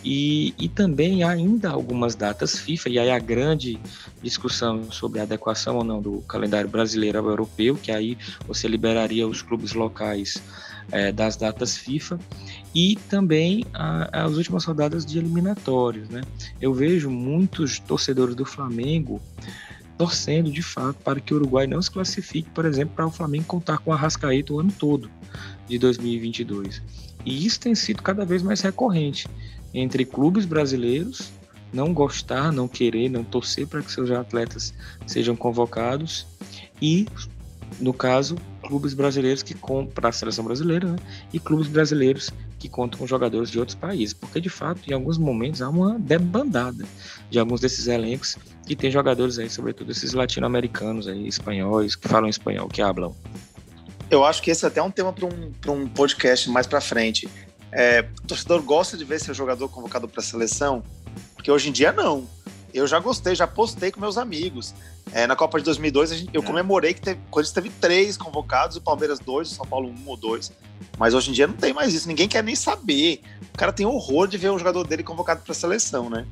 [0.03, 3.79] E, e também ainda algumas datas FIFA, e aí a grande
[4.21, 9.25] discussão sobre a adequação ou não do calendário brasileiro ao europeu, que aí você liberaria
[9.25, 10.43] os clubes locais
[10.91, 12.19] é, das datas FIFA
[12.73, 16.09] e também a, as últimas rodadas de eliminatórios.
[16.09, 16.21] Né?
[16.59, 19.21] Eu vejo muitos torcedores do Flamengo
[19.97, 23.45] torcendo de fato para que o Uruguai não se classifique, por exemplo, para o Flamengo
[23.45, 25.09] contar com a Rascaeta o ano todo
[25.67, 26.81] de 2022.
[27.23, 29.27] E isso tem sido cada vez mais recorrente
[29.73, 31.31] entre clubes brasileiros
[31.73, 34.73] não gostar, não querer, não torcer para que seus atletas
[35.05, 36.25] sejam convocados
[36.81, 37.07] e
[37.79, 38.35] no caso,
[38.71, 40.95] clubes brasileiros que compram a seleção brasileira né?
[41.33, 45.17] e clubes brasileiros que contam com jogadores de outros países, porque de fato, em alguns
[45.17, 46.85] momentos, há uma debandada
[47.29, 52.29] de alguns desses elencos que tem jogadores aí, sobretudo esses latino-americanos aí, espanhóis, que falam
[52.29, 53.13] espanhol, que hablam.
[54.09, 57.27] Eu acho que esse é até um tema para um, um podcast mais para frente.
[57.73, 60.81] É, o torcedor gosta de ver seu jogador convocado para a seleção,
[61.35, 62.25] porque hoje em dia não.
[62.73, 64.73] Eu já gostei, já postei com meus amigos.
[65.11, 66.45] É, na Copa de 2002, gente, eu é.
[66.45, 70.17] comemorei que teve, Corinthians teve três convocados, o Palmeiras dois, o São Paulo um ou
[70.17, 70.51] dois.
[70.97, 73.21] Mas hoje em dia não tem mais isso, ninguém quer nem saber.
[73.53, 76.25] O cara tem horror de ver o jogador dele convocado para a seleção, né?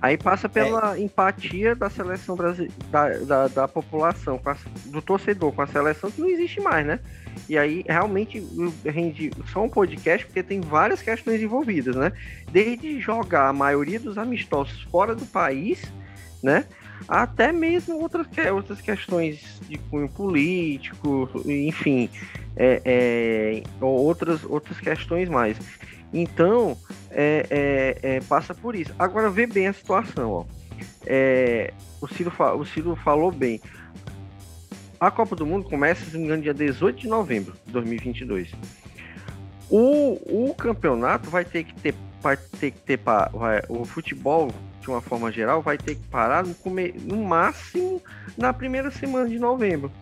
[0.00, 1.00] Aí passa pela é.
[1.00, 6.20] empatia da seleção brasileira, da, da, da população, a, do torcedor com a seleção, que
[6.20, 7.00] não existe mais, né?
[7.48, 8.46] E aí realmente
[8.84, 12.12] rende só um podcast porque tem várias questões envolvidas, né?
[12.50, 15.90] Desde jogar a maioria dos amistosos fora do país,
[16.42, 16.64] né?
[17.08, 22.08] Até mesmo outras, outras questões de cunho político, enfim,
[22.56, 25.58] é, é, outras, outras questões mais.
[26.18, 26.78] Então,
[27.10, 28.94] é, é, é, passa por isso.
[28.98, 30.30] Agora, vê bem a situação.
[30.30, 30.44] Ó.
[31.04, 33.60] É, o, Ciro, o Ciro falou bem.
[34.98, 38.50] A Copa do Mundo começa, se não me engano, dia 18 de novembro de 2022.
[39.68, 42.98] O, o campeonato vai ter que ter, vai ter que ter
[43.34, 44.50] vai, o futebol
[44.80, 46.56] de uma forma geral vai ter que parar no,
[47.04, 48.00] no máximo
[48.38, 49.92] na primeira semana de novembro,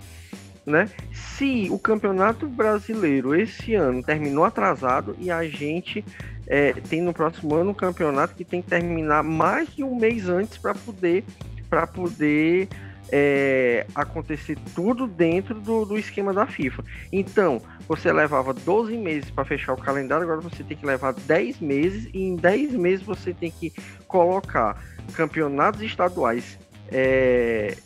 [0.67, 0.89] né?
[1.13, 6.05] Se o campeonato brasileiro esse ano terminou atrasado e a gente
[6.47, 10.29] é, tem no próximo ano um campeonato que tem que terminar mais de um mês
[10.29, 11.25] antes para poder
[11.69, 12.69] para poder
[13.11, 16.85] é, acontecer tudo dentro do, do, esquema da FIFA.
[17.13, 21.61] Então, você levava 12 meses para fechar o calendário, agora você tem que levar 10
[21.61, 23.73] meses, e em 10 meses você tem que
[24.07, 24.83] colocar
[25.15, 26.59] campeonatos estaduais
[26.91, 27.77] é,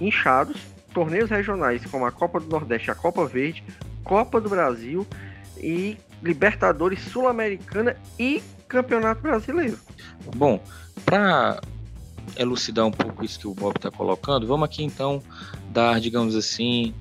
[0.00, 0.60] inchados,
[0.92, 3.64] torneios regionais como a Copa do Nordeste, a Copa Verde,
[4.04, 5.06] Copa do Brasil
[5.56, 9.78] e Libertadores Sul-Americana e Campeonato Brasileiro.
[10.36, 10.62] Bom,
[11.04, 11.60] para
[12.36, 15.22] elucidar um pouco isso que o Bob está colocando, vamos aqui então
[15.70, 16.94] dar, digamos assim,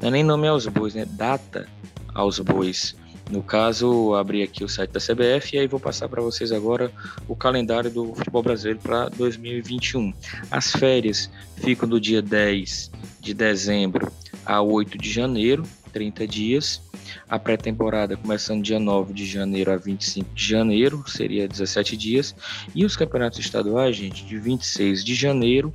[0.00, 1.04] não é nem nome aos bois, né?
[1.04, 1.68] Data
[2.14, 2.96] aos bois.
[3.30, 6.92] No caso, abri aqui o site da CBF e aí vou passar para vocês agora
[7.26, 10.12] o calendário do futebol brasileiro para 2021.
[10.50, 14.12] As férias ficam do dia 10 de dezembro
[14.44, 16.82] a 8 de janeiro, 30 dias.
[17.28, 22.34] A pré-temporada começando dia 9 de janeiro a 25 de janeiro, seria 17 dias.
[22.74, 25.72] E os campeonatos estaduais, gente, de 26 de janeiro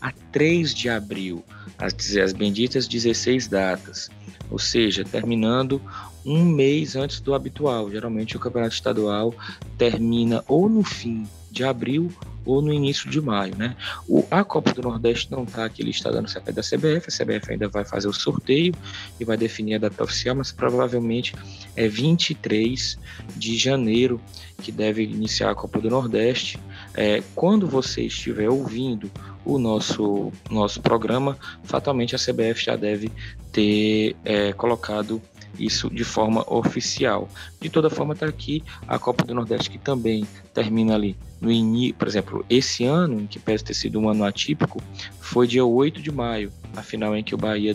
[0.00, 1.44] a 3 de abril,
[1.78, 4.10] as, as benditas 16 datas.
[4.50, 5.80] Ou seja, terminando
[6.24, 7.90] um mês antes do habitual.
[7.90, 9.34] Geralmente o campeonato estadual
[9.76, 12.12] termina ou no fim de abril
[12.44, 13.76] ou no início de maio, né?
[14.08, 17.52] O, a Copa do Nordeste não está aqui listada no site da CBF, a CBF
[17.52, 18.74] ainda vai fazer o sorteio
[19.18, 21.34] e vai definir a data oficial, mas provavelmente
[21.76, 22.98] é 23
[23.36, 24.20] de janeiro
[24.62, 26.58] que deve iniciar a Copa do Nordeste.
[26.94, 29.10] É, quando você estiver ouvindo
[29.44, 33.10] o nosso, nosso programa, fatalmente a CBF já deve
[33.52, 35.20] ter é, colocado
[35.58, 37.28] isso de forma oficial.
[37.60, 41.94] De toda forma, está aqui a Copa do Nordeste que também termina ali no início,
[41.94, 44.82] por exemplo, esse ano, que parece ter sido um ano atípico,
[45.30, 47.72] foi dia 8 de maio, a final em que o Bahia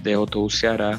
[0.00, 0.98] derrotou o Ceará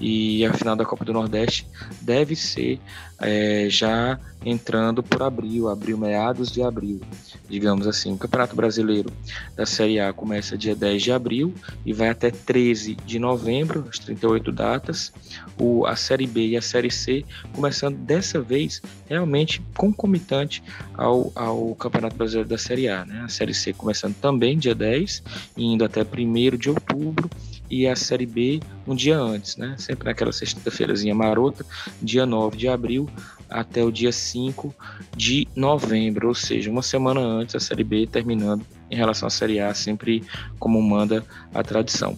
[0.00, 1.66] e a final da Copa do Nordeste
[2.00, 2.78] deve ser
[3.18, 7.00] é, já entrando por abril, abril, meados de abril,
[7.48, 8.12] digamos assim.
[8.12, 9.10] O Campeonato Brasileiro
[9.56, 11.54] da Série A começa dia 10 de abril
[11.84, 15.12] e vai até 13 de novembro, as 38 datas.
[15.58, 20.62] O, a Série B e a Série C começando dessa vez realmente concomitante
[20.94, 23.04] ao, ao Campeonato Brasileiro da Série A.
[23.04, 23.22] Né?
[23.24, 25.15] A Série C começando também dia 10,
[25.56, 27.30] indo até 1 de outubro
[27.70, 29.74] e a Série B um dia antes, né?
[29.78, 31.64] Sempre naquela sexta-feirazinha marota,
[32.00, 33.08] dia 9 de abril
[33.48, 34.74] até o dia 5
[35.16, 39.60] de novembro, ou seja, uma semana antes a Série B terminando em relação à Série
[39.60, 40.22] A, sempre
[40.58, 42.16] como manda a tradição.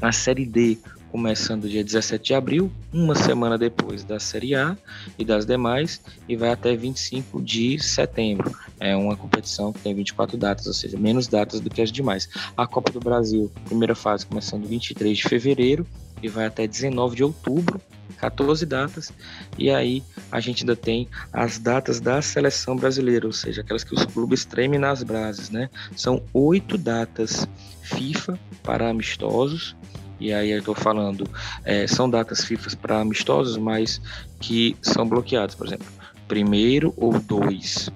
[0.00, 0.78] A Série D
[1.10, 4.76] começando dia 17 de abril, uma semana depois da Série A
[5.18, 8.56] e das demais, e vai até 25 de setembro.
[8.78, 12.28] É uma competição que tem 24 datas, ou seja, menos datas do que as demais.
[12.56, 15.86] A Copa do Brasil, primeira fase, começando 23 de fevereiro
[16.22, 17.80] e vai até 19 de outubro,
[18.18, 19.10] 14 datas,
[19.58, 23.94] e aí a gente ainda tem as datas da seleção brasileira, ou seja, aquelas que
[23.94, 25.70] os clubes tremem nas brasas, né?
[25.96, 27.48] São oito datas
[27.82, 29.74] FIFA para amistosos,
[30.20, 31.28] e aí eu estou falando,
[31.64, 34.00] é, são datas FIFA para amistosos, mas
[34.38, 35.86] que são bloqueados, por exemplo,
[36.28, 37.90] primeiro ou dois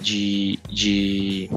[0.00, 1.48] de, de,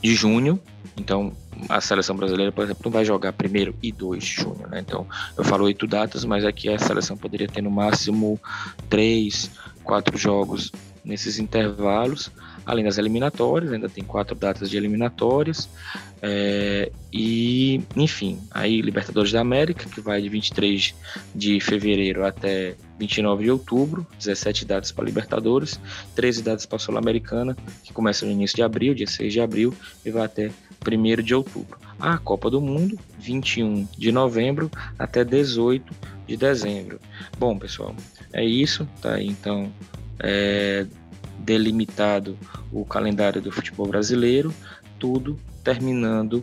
[0.00, 0.60] de junho,
[0.96, 1.32] então
[1.68, 4.80] a seleção brasileira, por exemplo, não vai jogar primeiro e 2 de junho, né?
[4.80, 8.40] Então, eu falo oito datas, mas aqui a seleção poderia ter no máximo
[8.88, 9.50] três,
[9.84, 10.72] quatro jogos
[11.04, 12.30] nesses intervalos,
[12.70, 15.68] além das eliminatórias, ainda tem quatro datas de eliminatórias,
[16.22, 20.94] é, e enfim, aí Libertadores da América, que vai de 23
[21.34, 25.80] de fevereiro até 29 de outubro, 17 datas para Libertadores,
[26.14, 30.10] 13 datas para Sul-Americana, que começa no início de abril, dia 6 de abril, e
[30.12, 30.52] vai até
[30.86, 31.76] 1 de outubro.
[31.98, 35.92] A Copa do Mundo, 21 de novembro até 18
[36.28, 37.00] de dezembro.
[37.36, 37.96] Bom, pessoal,
[38.32, 39.20] é isso, tá?
[39.20, 39.72] Então,
[40.20, 40.86] é,
[41.40, 42.38] delimitado
[42.72, 44.54] o calendário do futebol brasileiro,
[44.98, 46.42] tudo terminando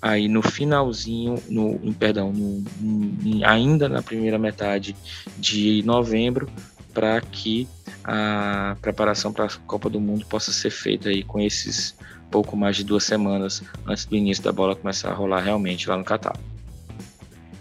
[0.00, 4.94] aí no finalzinho, no, perdão, no, no, ainda na primeira metade
[5.38, 6.48] de novembro,
[6.92, 7.66] para que
[8.04, 11.94] a preparação para a Copa do Mundo possa ser feita aí com esses
[12.30, 15.96] pouco mais de duas semanas antes do início da bola começar a rolar realmente lá
[15.96, 16.36] no Catar.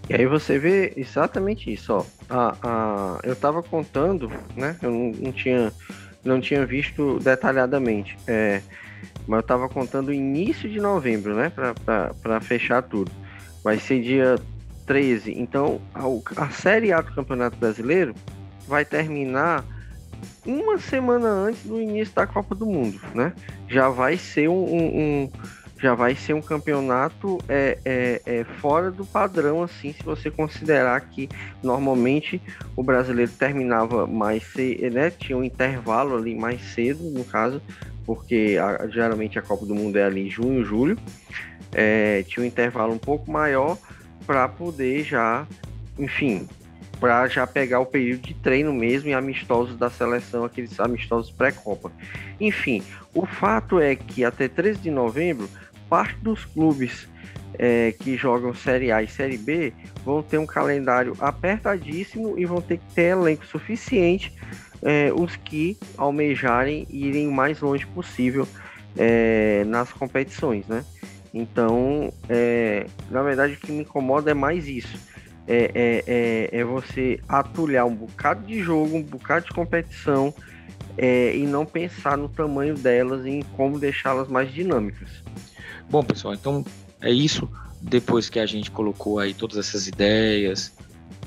[0.08, 2.06] E aí você vê exatamente isso, ó.
[2.30, 4.78] A, a, eu estava contando, né?
[4.82, 5.74] Eu não, não, tinha,
[6.26, 8.18] não tinha visto detalhadamente.
[8.28, 8.62] É,
[9.28, 11.52] mas eu estava contando início de novembro, né?
[12.22, 13.12] Para fechar tudo.
[13.64, 14.36] Vai ser dia
[14.86, 15.34] 13.
[15.40, 16.04] Então, a,
[16.44, 18.14] a Série A do Campeonato Brasileiro
[18.68, 19.64] vai terminar
[20.46, 23.34] uma semana antes do início da Copa do Mundo, né?
[23.68, 25.32] Já vai ser um, um
[25.80, 31.00] já vai ser um campeonato é, é, é, fora do padrão, assim, se você considerar
[31.02, 31.28] que
[31.62, 32.42] normalmente
[32.76, 35.12] o brasileiro terminava mais cedo, né?
[35.12, 37.62] Tinha um intervalo ali mais cedo, no caso,
[38.06, 40.98] porque a, geralmente a Copa do Mundo é ali em junho, julho.
[41.74, 43.78] É, tinha um intervalo um pouco maior
[44.26, 45.46] para poder já,
[46.00, 46.48] enfim,
[47.00, 51.92] para já pegar o período de treino mesmo e amistosos da seleção, aqueles amistosos pré-copa.
[52.40, 52.82] Enfim,
[53.14, 55.50] o fato é que até 13 de novembro
[55.96, 57.08] parte dos clubes
[57.58, 59.72] é, que jogam Série A e Série B
[60.04, 64.34] vão ter um calendário apertadíssimo e vão ter que ter elenco suficiente
[64.82, 68.46] é, os que almejarem irem o mais longe possível
[68.98, 70.84] é, nas competições, né?
[71.34, 75.00] Então, é, na verdade, o que me incomoda é mais isso.
[75.48, 80.34] É, é, é, é, você atulhar um bocado de jogo, um bocado de competição
[80.98, 85.24] é, e não pensar no tamanho delas e em como deixá-las mais dinâmicas.
[85.90, 86.66] Bom, pessoal, então
[87.02, 87.50] é isso.
[87.82, 90.74] Depois que a gente colocou aí todas essas ideias,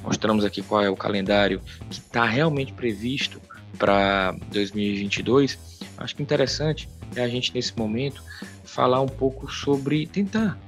[0.02, 3.40] mostramos aqui qual é o calendário que está realmente previsto
[3.78, 5.58] para 2022.
[5.96, 8.22] Acho que interessante é a gente nesse momento
[8.64, 10.58] falar um pouco sobre tentar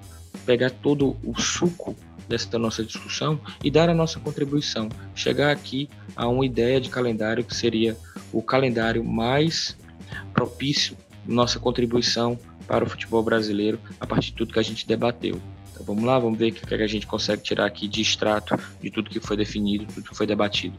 [0.47, 1.97] pegar todo o suco
[2.29, 7.45] dessa nossa discussão e dar a nossa contribuição, chegar aqui a uma ideia de calendário
[7.45, 7.97] que seria
[8.33, 9.77] o calendário mais
[10.33, 12.39] propício nossa contribuição
[12.71, 15.43] para o futebol brasileiro a partir de tudo que a gente debateu.
[15.73, 18.93] Então vamos lá, vamos ver o que a gente consegue tirar aqui de extrato de
[18.93, 20.79] tudo que foi definido, tudo que foi debatido.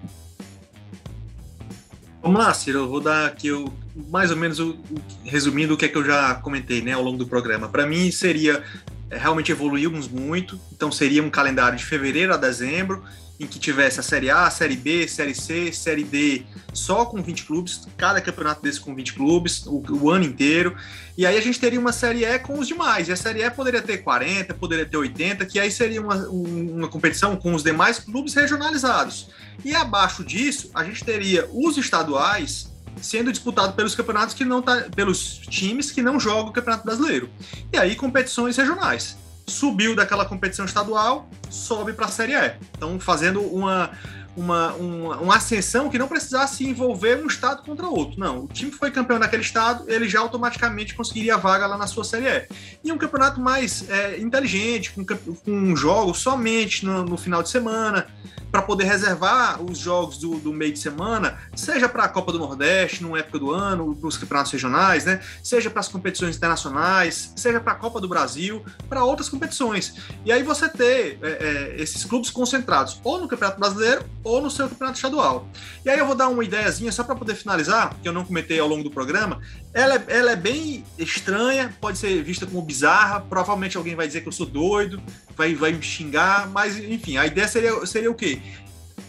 [2.21, 3.65] Vamos lá, Ciro, eu vou dar aqui o,
[4.09, 4.77] mais ou menos o,
[5.25, 7.67] resumindo o que é que eu já comentei né, ao longo do programa.
[7.67, 8.63] Para mim seria
[9.09, 13.03] é, realmente evoluímos muito, então seria um calendário de fevereiro a dezembro
[13.41, 17.45] em que tivesse a Série A, Série B, Série C, Série D, só com 20
[17.45, 20.75] clubes, cada campeonato desse com 20 clubes, o, o ano inteiro.
[21.17, 23.07] E aí a gente teria uma Série E com os demais.
[23.07, 26.87] E a Série E poderia ter 40, poderia ter 80, que aí seria uma, uma
[26.87, 29.29] competição com os demais clubes regionalizados.
[29.65, 32.69] E abaixo disso, a gente teria os estaduais
[33.01, 37.29] sendo disputado pelos campeonatos que não tá, pelos times que não jogam o Campeonato Brasileiro.
[37.73, 39.17] E aí competições regionais.
[39.51, 42.53] Subiu daquela competição estadual, sobe para a Série E.
[42.75, 43.91] Então fazendo uma
[44.35, 48.19] uma, uma, uma, ascensão que não precisasse envolver um estado contra outro.
[48.19, 51.87] Não, o time foi campeão daquele estado, ele já automaticamente conseguiria a vaga lá na
[51.87, 52.47] sua Série E.
[52.83, 58.07] E um campeonato mais é, inteligente, com, com jogos somente no, no final de semana,
[58.51, 62.39] para poder reservar os jogos do, do meio de semana, seja para a Copa do
[62.39, 65.21] Nordeste, numa época do ano, para os campeonatos regionais, né?
[65.41, 69.95] seja para as competições internacionais, seja para a Copa do Brasil, para outras competições.
[70.25, 74.51] E aí você ter é, é, esses clubes concentrados ou no Campeonato Brasileiro ou no
[74.51, 75.47] seu campeonato estadual.
[75.85, 78.59] E aí eu vou dar uma ideiazinha só para poder finalizar, que eu não comentei
[78.59, 79.39] ao longo do programa.
[79.73, 84.21] Ela é, ela é bem estranha, pode ser vista como bizarra, provavelmente alguém vai dizer
[84.21, 85.01] que eu sou doido,
[85.35, 88.41] vai, vai me xingar, mas enfim, a ideia seria, seria o quê?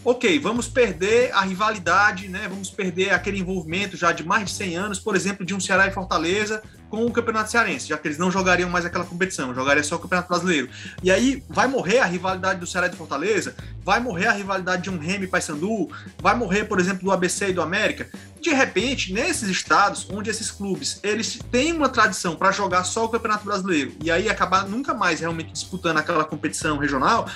[0.05, 2.47] ok, vamos perder a rivalidade, né?
[2.49, 5.87] Vamos perder aquele envolvimento já de mais de 100 anos, por exemplo, de um Ceará
[5.87, 9.83] e Fortaleza com o Campeonato Cearense, já que eles não jogariam mais aquela competição, jogaria
[9.83, 10.69] só o Campeonato Brasileiro.
[11.01, 14.83] E aí vai morrer a rivalidade do Ceará e do Fortaleza, vai morrer a rivalidade
[14.83, 18.07] de um Remy e Paysandu, vai morrer, por exemplo, do ABC e do América.
[18.43, 23.09] De repente, nesses estados onde esses clubes eles têm uma tradição para jogar só o
[23.09, 27.27] Campeonato Brasileiro e aí acabar nunca mais realmente disputando aquela competição regional,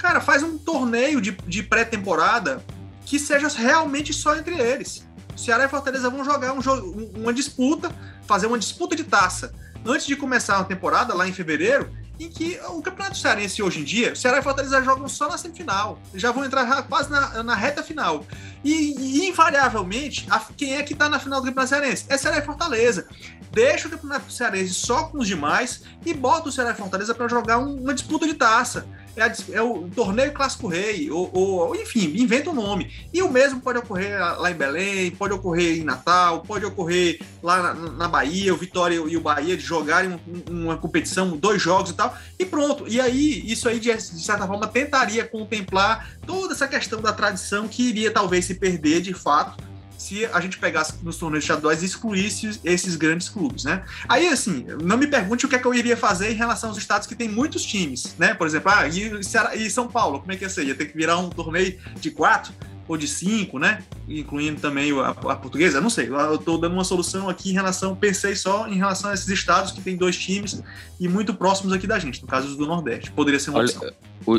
[0.00, 2.64] Cara, faz um torneio de, de pré-temporada
[3.04, 5.06] que seja realmente só entre eles.
[5.36, 7.90] Ceará e Fortaleza vão jogar um jogo, uma disputa,
[8.26, 9.52] fazer uma disputa de taça
[9.84, 13.84] antes de começar a temporada, lá em fevereiro, em que o Campeonato Cearense hoje em
[13.84, 17.82] dia, Ceará e Fortaleza jogam só na semifinal, já vão entrar quase na, na reta
[17.82, 18.24] final.
[18.62, 22.04] E, e invariavelmente, a, quem é que está na final do Campeonato Cearense?
[22.08, 23.06] É Ceará e Fortaleza.
[23.50, 27.28] Deixa o Campeonato Cearense só com os demais e bota o Ceará e Fortaleza para
[27.28, 28.86] jogar um, uma disputa de taça
[29.16, 32.90] é, a, é o torneio Clássico Rei, ou, ou, enfim, inventa um nome.
[33.12, 37.62] E o mesmo pode ocorrer lá em Belém, pode ocorrer em Natal, pode ocorrer lá
[37.62, 41.94] na, na Bahia, o Vitória e o Bahia de jogarem uma competição, dois jogos e
[41.94, 42.86] tal, e pronto.
[42.88, 47.68] E aí, isso aí, de, de certa forma, tentaria contemplar toda essa questão da tradição
[47.68, 49.69] que iria talvez se perder de fato
[50.00, 53.84] se a gente pegasse nos torneios estaduais e excluísse esses grandes clubes, né?
[54.08, 56.78] Aí, assim, não me pergunte o que é que eu iria fazer em relação aos
[56.78, 58.32] estados que tem muitos times, né?
[58.32, 59.12] Por exemplo, ah, e,
[59.56, 60.64] e São Paulo, como é que ia ser?
[60.64, 62.54] Ia ter que virar um torneio de quatro?
[62.90, 63.84] Ou de cinco, né?
[64.08, 66.08] Incluindo também a, a portuguesa, não sei.
[66.08, 69.70] Eu estou dando uma solução aqui em relação, pensei só em relação a esses estados
[69.70, 70.60] que tem dois times
[70.98, 73.12] e muito próximos aqui da gente, no caso do Nordeste.
[73.12, 73.92] Poderia ser uma Olha, opção.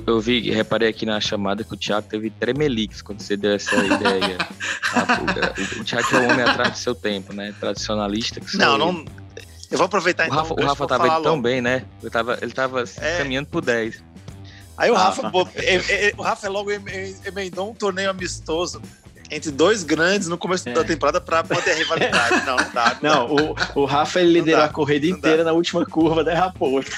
[0.06, 3.74] Eu vi, reparei aqui na chamada que o Thiago teve tremelix quando você deu essa
[3.74, 4.38] ideia.
[5.80, 7.56] o, Thiago é um homem atrás do seu tempo, né?
[7.58, 9.06] Tradicionalista que Não, não.
[9.72, 10.38] Eu vou aproveitar o então.
[10.40, 11.86] Rafa, o Rafa tava indo tão bem, né?
[12.04, 13.20] Eu tava, ele tava é...
[13.20, 14.04] caminhando pro 10.
[14.78, 18.82] Aí o ah, Rafa, ah, é, é, o Rafa logo emendou um torneio amistoso
[19.30, 20.74] entre dois grandes no começo é.
[20.74, 22.46] da temporada para manter a rivalidade.
[22.46, 22.98] Não, não dá.
[23.02, 26.90] Não, não o, o Rafa ele liderou a corrida inteira na última curva da Raposa.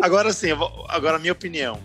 [0.00, 0.48] Agora sim,
[0.88, 1.78] agora a minha opinião.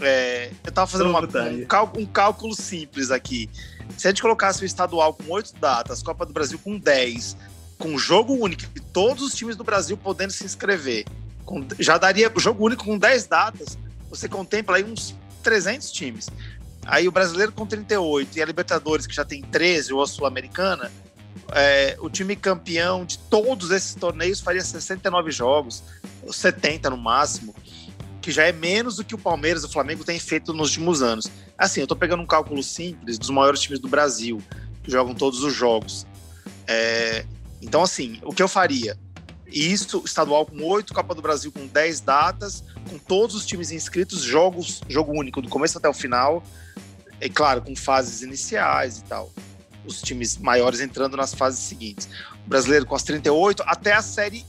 [0.00, 3.48] É, eu tava fazendo uma, um, cálculo, um, cálculo simples aqui.
[3.96, 7.36] Se a gente colocasse o estadual com oito datas, Copa do Brasil com 10,
[7.78, 11.04] com jogo único, e todos os times do Brasil podendo se inscrever,
[11.44, 13.78] com, já daria jogo único com 10 datas,
[14.14, 16.28] você contempla aí uns 300 times.
[16.86, 20.90] Aí o brasileiro com 38 e a Libertadores, que já tem 13, ou a Sul-Americana,
[21.52, 25.82] é, o time campeão de todos esses torneios faria 69 jogos,
[26.30, 27.54] 70 no máximo,
[28.20, 31.02] que já é menos do que o Palmeiras e o Flamengo têm feito nos últimos
[31.02, 31.30] anos.
[31.58, 34.42] Assim, eu tô pegando um cálculo simples dos maiores times do Brasil,
[34.82, 36.06] que jogam todos os jogos.
[36.66, 37.24] É,
[37.60, 38.98] então, assim, o que eu faria?
[39.46, 44.22] Isso, estadual com 8, Copa do Brasil com 10 datas, com todos os times inscritos,
[44.22, 46.42] jogos, jogo único do começo até o final,
[47.20, 49.32] e claro, com fases iniciais e tal.
[49.84, 52.08] Os times maiores entrando nas fases seguintes.
[52.44, 54.44] O brasileiro com as 38 até a Série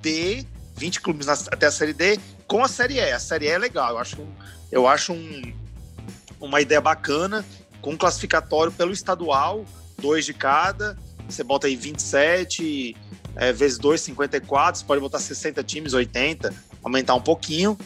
[0.00, 3.12] D, 20 clubes na, até a Série D, com a Série E.
[3.12, 4.26] A Série E é legal, eu acho,
[4.70, 5.54] eu acho um,
[6.40, 7.44] uma ideia bacana,
[7.80, 9.64] com classificatório pelo estadual,
[9.98, 12.96] dois de cada, você bota aí 27
[13.36, 16.52] é, vezes 2, 54, você pode botar 60 times, 80,
[16.82, 17.76] aumentar um pouquinho.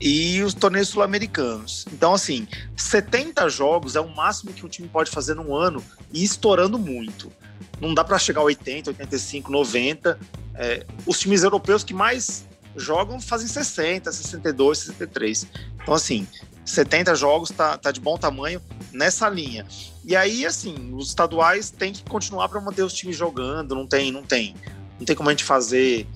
[0.00, 1.84] E os torneios sul-americanos.
[1.92, 6.22] Então, assim, 70 jogos é o máximo que um time pode fazer num ano e
[6.22, 7.32] estourando muito.
[7.80, 10.18] Não dá para chegar a 80, 85, 90.
[10.54, 12.44] É, os times europeus que mais
[12.76, 15.46] jogam, fazem 60, 62, 63.
[15.82, 16.26] Então, assim,
[16.64, 18.60] 70 jogos tá, tá de bom tamanho
[18.92, 19.66] nessa linha.
[20.08, 24.10] E aí, assim, os estaduais têm que continuar para manter os times jogando, não tem,
[24.10, 24.54] não tem.
[24.98, 26.06] Não tem como a gente fazer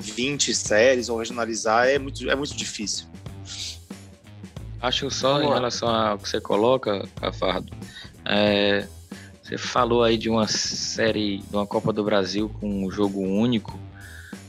[0.00, 3.06] 20 séries ou regionalizar, é muito, é muito difícil.
[4.82, 7.72] Acho só em relação ao que você coloca, Cafardo,
[8.24, 8.88] é,
[9.40, 13.78] você falou aí de uma série, de uma Copa do Brasil com um jogo único.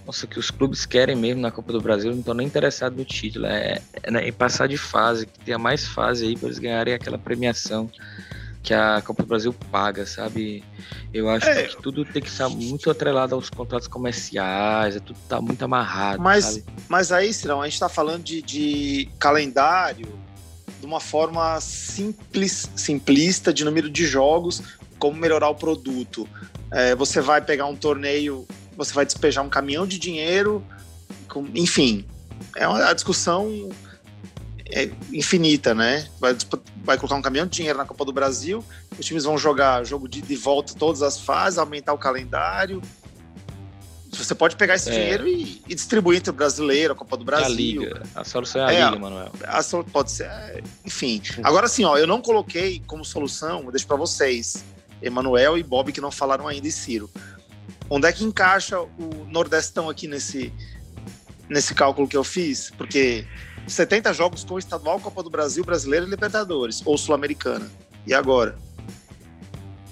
[0.07, 3.05] Nossa, que os clubes querem mesmo na Copa do Brasil, não estão nem interessados no
[3.05, 6.95] título, é, é, em passar de fase, que tenha mais fase aí para eles ganharem
[6.95, 7.91] aquela premiação
[8.67, 10.61] que a Copa do Brasil paga, sabe?
[11.13, 11.63] Eu acho é.
[11.63, 16.21] que tudo tem que estar muito atrelado aos contratos comerciais, é tudo tá muito amarrado.
[16.21, 16.65] Mas, sabe?
[16.89, 20.07] mas aí, Cirão, a gente está falando de, de, calendário
[20.81, 24.61] de uma forma simples, simplista de número de jogos,
[24.99, 26.27] como melhorar o produto.
[26.69, 28.45] É, você vai pegar um torneio
[28.77, 30.63] você vai despejar um caminhão de dinheiro,
[31.27, 32.05] com, enfim,
[32.55, 33.69] é uma discussão
[34.71, 36.07] é infinita, né?
[36.19, 36.35] Vai,
[36.83, 38.63] vai colocar um caminhão de dinheiro na Copa do Brasil,
[38.97, 42.81] os times vão jogar jogo de, de volta todas as fases, aumentar o calendário.
[44.11, 44.93] Você pode pegar esse é.
[44.93, 47.81] dinheiro e, e, distribuir entre o brasileiro, a Copa do Brasil.
[47.81, 48.03] A Liga.
[48.15, 49.31] A solução é a é, Liga, Manuel.
[49.43, 50.25] A, a, pode ser.
[50.25, 51.21] É, enfim.
[51.43, 54.63] Agora sim, ó, eu não coloquei como solução, eu deixo para vocês,
[55.01, 57.09] Emanuel e Bob, que não falaram ainda, e Ciro.
[57.89, 60.51] Onde é que encaixa o Nordestão aqui nesse,
[61.47, 62.71] nesse cálculo que eu fiz?
[62.71, 63.25] Porque
[63.67, 67.69] 70 jogos com estadual, Copa do Brasil, Brasileiro e Libertadores, ou Sul-Americana.
[68.05, 68.57] E agora?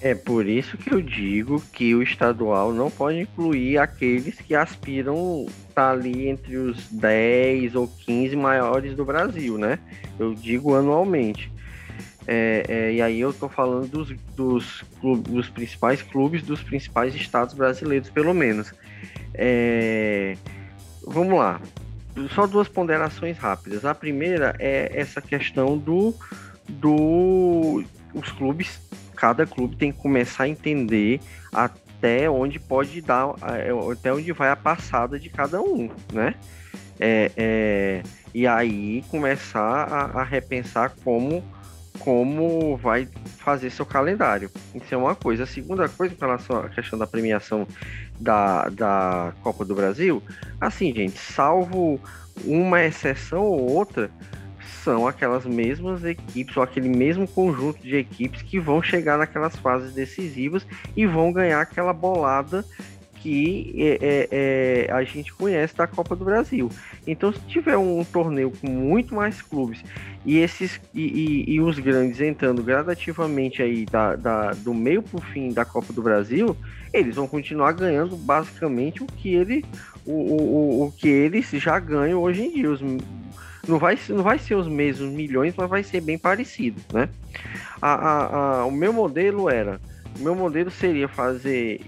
[0.02, 5.46] É por isso que eu digo que o estadual não pode incluir aqueles que aspiram
[5.68, 9.80] estar ali entre os 10 ou 15 maiores do Brasil, né?
[10.20, 11.52] Eu digo anualmente.
[12.28, 17.14] É, é, e aí eu estou falando dos, dos, clubes, dos, principais clubes dos principais
[17.16, 18.74] estados brasileiros, pelo menos.
[19.34, 20.36] É,
[21.06, 21.62] vamos lá.
[22.34, 23.84] Só duas ponderações rápidas.
[23.86, 26.16] A primeira é essa questão do,
[26.70, 28.80] do os clubes,
[29.16, 31.20] cada clube tem que começar a entender
[31.54, 36.36] até onde pode dar, é, até onde vai a passada de cada um, né?
[36.98, 38.04] É, é,
[38.34, 41.44] e aí começar a, a repensar como
[42.00, 43.08] como vai
[43.38, 44.52] fazer seu calendário.
[44.74, 45.44] Isso é uma coisa.
[45.44, 47.68] A segunda coisa, em relação à questão da premiação
[48.20, 50.22] da, da Copa do Brasil,
[50.60, 52.00] assim, gente, salvo
[52.44, 54.10] uma exceção ou outra,
[54.84, 59.94] são aquelas mesmas equipes ou aquele mesmo conjunto de equipes que vão chegar naquelas fases
[59.94, 62.64] decisivas e vão ganhar aquela bolada
[63.26, 64.28] que é, é,
[64.88, 66.70] é, a gente conhece da Copa do Brasil.
[67.08, 69.84] Então, se tiver um, torneio com muito mais clubes
[70.24, 71.02] e esses e,
[71.48, 75.66] e, e os grandes entrando gradativamente aí da, da do meio para o fim da
[75.66, 76.56] Copa do Brasil,
[76.94, 79.66] eles vão continuar ganhando basicamente o que ele
[80.06, 82.70] o, o, o que eles já ganham hoje em dia.
[82.70, 82.82] Os,
[83.68, 87.10] não vai, não vai ser os mesmos milhões, mas vai ser bem parecido, né?
[87.82, 89.82] A, a, a, o meu modelo era
[90.20, 91.82] o meu modelo seria fazer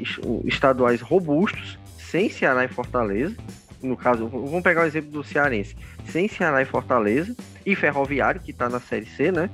[0.46, 3.36] estaduais robustos, sem Ceará e Fortaleza.
[3.82, 5.76] No caso, vamos pegar o exemplo do Cearense,
[6.06, 9.50] sem Ceará e Fortaleza, e Ferroviário, que está na Série C, né?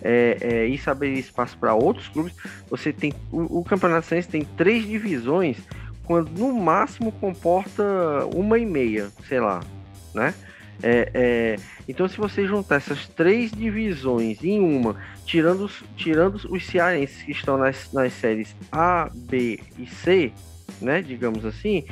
[0.00, 2.34] É, é, e abrir espaço para outros clubes.
[2.68, 5.58] Você tem o, o Campeonato Cearense tem três divisões,
[6.04, 7.82] quando no máximo comporta
[8.34, 9.60] uma e meia, sei lá,
[10.14, 10.34] né?
[10.82, 11.56] É, é,
[11.88, 17.30] então, se você juntar essas três divisões em uma, tirando os, tirando os cearenses que
[17.30, 20.32] estão nas, nas séries A, B e C,
[20.80, 21.84] né, digamos assim,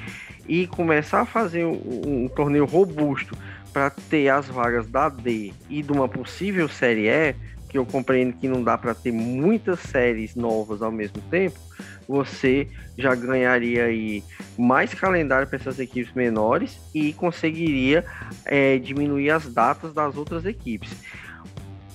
[0.49, 3.37] e começar a fazer um, um torneio robusto
[3.73, 7.37] para ter as vagas da D e de uma possível série E,
[7.71, 11.59] que eu compreendo que não dá para ter muitas séries novas ao mesmo tempo,
[12.09, 12.67] você
[12.99, 14.25] já ganharia aí
[14.59, 18.05] mais calendário para essas equipes menores e conseguiria
[18.45, 20.91] é, diminuir as datas das outras equipes.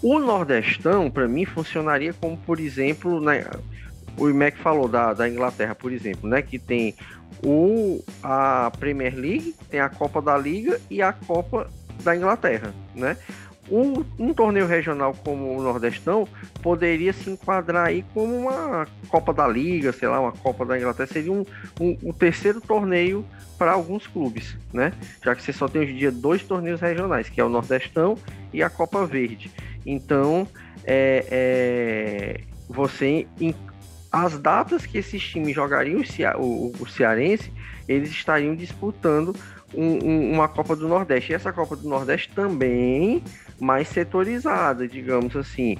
[0.01, 3.45] O Nordestão, para mim, funcionaria como, por exemplo, né,
[4.17, 6.95] o IMEC falou da, da Inglaterra, por exemplo, né, que tem
[7.43, 11.69] o, a Premier League, tem a Copa da Liga e a Copa
[12.01, 13.17] da Inglaterra, né?
[13.69, 16.27] Um, um, torneio regional como o Nordestão
[16.61, 21.07] poderia se enquadrar aí como uma Copa da Liga, sei lá, uma Copa da Inglaterra,
[21.07, 21.43] seria um,
[21.81, 23.25] um, um terceiro torneio
[23.57, 24.93] para alguns clubes, né?
[25.23, 28.17] Já que você só tem hoje em dia dois torneios regionais, que é o Nordestão
[28.53, 29.51] e a Copa Verde.
[29.85, 30.47] Então,
[30.83, 33.27] é, é, você
[34.11, 36.01] as datas que esses times jogariam
[36.37, 37.51] o, o, o Cearense,
[37.87, 39.35] eles estariam disputando
[39.73, 41.31] um, um, uma Copa do Nordeste.
[41.31, 43.21] E essa Copa do Nordeste também
[43.59, 45.77] mais setorizada, digamos assim.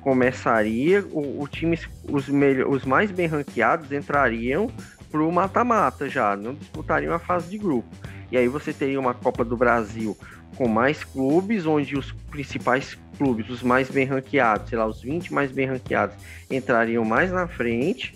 [0.00, 4.70] Começaria, o, o times, os, melhor, os mais bem ranqueados entrariam
[5.10, 7.88] para o mata-mata já, não disputariam a fase de grupo.
[8.30, 10.16] E aí você teria uma Copa do Brasil
[10.56, 15.32] com mais clubes, onde os principais clubes, os mais bem ranqueados, sei lá, os 20
[15.32, 16.16] mais bem ranqueados,
[16.50, 18.14] entrariam mais na frente.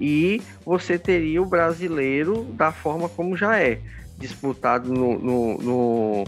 [0.00, 3.78] E você teria o brasileiro da forma como já é,
[4.18, 5.18] disputado no,
[5.58, 6.24] no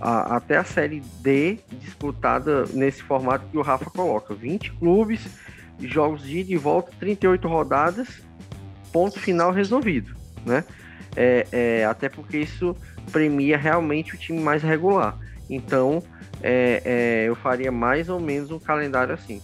[0.00, 5.26] a, até a Série D, disputada nesse formato que o Rafa coloca: 20 clubes,
[5.80, 8.08] jogos de ida e volta, 38 rodadas,
[8.92, 10.64] ponto final resolvido, né?
[11.16, 12.76] É, é, até porque isso
[13.10, 15.18] premia realmente o time mais regular.
[15.50, 16.02] Então,
[16.42, 19.42] é, é, eu faria mais ou menos um calendário assim.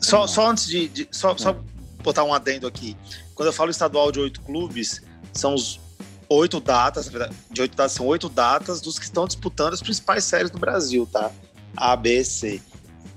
[0.00, 0.88] Só, só antes de.
[0.88, 1.56] de só, só
[2.02, 2.96] botar um adendo aqui.
[3.34, 5.02] Quando eu falo estadual de oito clubes,
[5.32, 5.80] são os
[6.28, 7.10] oito datas,
[7.50, 11.08] de oito datas, são oito datas dos que estão disputando as principais séries do Brasil,
[11.10, 11.30] tá?
[11.76, 12.60] A, B, C.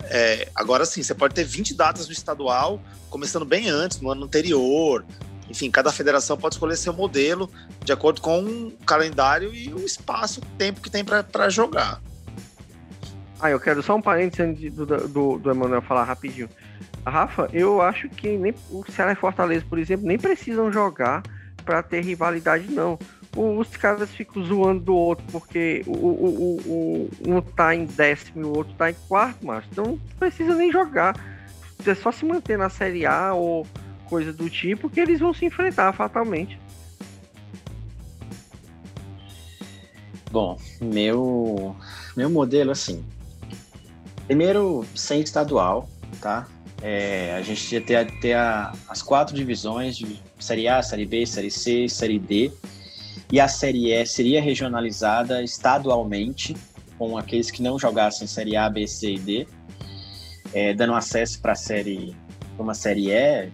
[0.06, 4.26] É, agora sim, você pode ter 20 datas no estadual, começando bem antes, no ano
[4.26, 5.06] anterior,
[5.52, 7.50] enfim, cada federação pode escolher seu modelo
[7.84, 12.02] de acordo com o calendário e o espaço, o tempo que tem para jogar.
[13.40, 16.48] Ah, eu quero só um parênteses do, do, do Emanuel falar rapidinho.
[17.06, 21.24] Rafa, eu acho que nem o Ceará e Fortaleza, por exemplo, nem precisam jogar
[21.62, 22.98] para ter rivalidade, não.
[23.36, 28.42] Os caras ficam zoando do outro, porque o, o, o, o, um tá em décimo
[28.42, 31.16] e o outro tá em quarto, mas então não precisa nem jogar.
[31.86, 33.66] É só se manter na Série A ou
[34.06, 36.60] coisa do tipo, que eles vão se enfrentar fatalmente.
[40.30, 41.76] Bom, meu,
[42.16, 43.04] meu modelo, assim.
[44.26, 45.90] Primeiro, sem estadual,
[46.22, 46.48] tá?
[46.82, 51.26] É, a gente ia ter, ter a, as quatro divisões de Série A, Série B,
[51.26, 52.52] Série C, Série D.
[53.32, 56.56] E a Série E seria regionalizada estadualmente,
[56.98, 59.48] com aqueles que não jogassem Série A, B, C e D,
[60.54, 62.16] é, dando acesso para série,
[62.60, 63.50] uma Série E,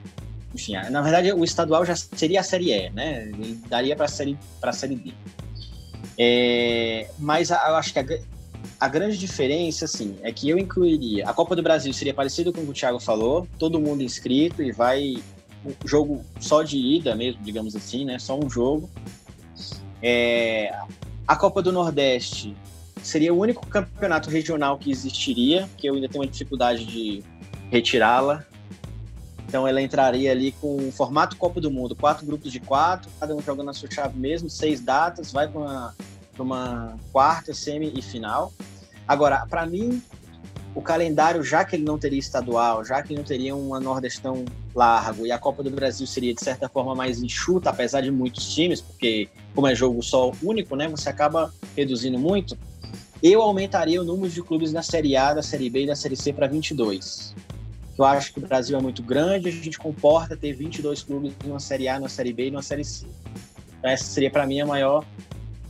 [0.54, 3.26] enfim, na verdade o estadual já seria a série E, né?
[3.28, 5.14] Ele daria para série para série B.
[6.18, 8.06] É, mas eu acho que a,
[8.80, 12.62] a, grande diferença, assim, é que eu incluiria a Copa do Brasil seria parecido com
[12.62, 15.18] o que o Thiago falou, todo mundo inscrito e vai
[15.86, 18.20] jogo só de ida mesmo, digamos assim, né?
[18.20, 18.90] Só um jogo.
[20.02, 20.74] É,
[21.28, 22.56] a Copa do Nordeste
[23.02, 27.24] seria o único campeonato regional que existiria, que eu ainda tenho uma dificuldade de
[27.72, 28.46] retirá-la
[29.48, 33.34] então ela entraria ali com o formato Copa do Mundo, quatro grupos de quatro, cada
[33.34, 35.96] um jogando a sua chave mesmo, seis datas, vai para uma,
[36.38, 38.52] uma quarta, semi e final.
[39.08, 40.04] Agora, para mim,
[40.76, 44.44] o calendário, já que ele não teria estadual, já que não teria uma Nordestão
[44.78, 48.54] largo e a Copa do Brasil seria de certa forma mais enxuta, apesar de muitos
[48.54, 52.56] times, porque como é jogo só único, né, você acaba reduzindo muito.
[53.22, 56.16] Eu aumentaria o número de clubes na Série A, da Série B e da Série
[56.16, 57.34] C para 22.
[57.98, 61.60] Eu acho que o Brasil é muito grande, a gente comporta ter 22 clubes numa
[61.60, 63.08] Série A, numa Série B e numa Série C.
[63.80, 65.04] Então, essa seria para mim a maior,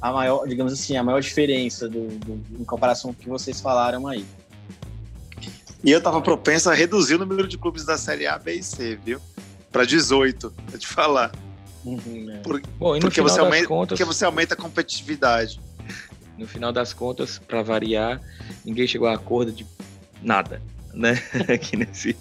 [0.01, 3.61] a maior, digamos assim, a maior diferença do, do, em comparação com o que vocês
[3.61, 4.25] falaram aí.
[5.87, 8.61] E eu tava propenso a reduzir o número de clubes da Série A, B e
[8.61, 9.21] C, viu?
[9.71, 11.31] Para 18, pra te falar.
[11.85, 12.37] Uhum, é.
[12.39, 15.61] Por, Bom, porque, você aumenta, contas, porque você aumenta a competitividade.
[16.37, 18.21] No final das contas, para variar,
[18.65, 19.65] ninguém chegou a acordo de
[20.21, 20.61] nada
[20.97, 21.21] né?
[21.47, 22.17] Aqui nesse,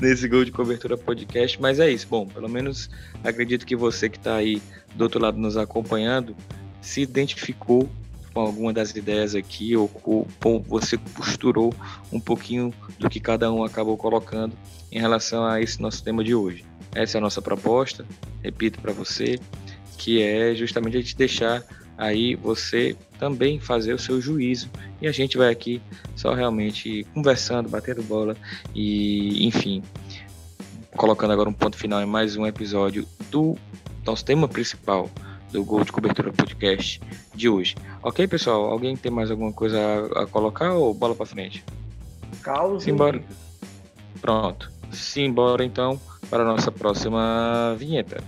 [0.00, 1.60] nesse gol de cobertura podcast.
[1.60, 2.06] Mas é isso.
[2.08, 2.88] Bom, pelo menos
[3.22, 4.62] acredito que você que está aí
[4.94, 6.34] do outro lado nos acompanhando
[6.80, 7.90] se identificou
[8.32, 11.74] com alguma das ideias aqui ou com, você costurou
[12.12, 14.56] um pouquinho do que cada um acabou colocando
[14.90, 16.64] em relação a esse nosso tema de hoje.
[16.94, 18.04] Essa é a nossa proposta,
[18.42, 19.38] repito para você,
[19.96, 21.64] que é justamente a gente deixar
[21.96, 24.70] aí você também fazer o seu juízo
[25.02, 25.82] e a gente vai aqui
[26.16, 28.34] só realmente conversando, batendo bola
[28.74, 29.82] e, enfim,
[30.96, 33.56] colocando agora um ponto final em mais um episódio do
[34.04, 35.10] nosso tema principal
[35.52, 37.00] do Gol de Cobertura Podcast
[37.34, 37.74] de hoje.
[38.02, 38.64] Ok, pessoal?
[38.70, 39.78] Alguém tem mais alguma coisa
[40.14, 41.64] a, a colocar ou bola para frente?
[42.42, 42.84] Caos.
[42.84, 43.22] Simbora.
[44.20, 44.70] Pronto.
[44.92, 48.22] Simbora então para a nossa próxima vinheta.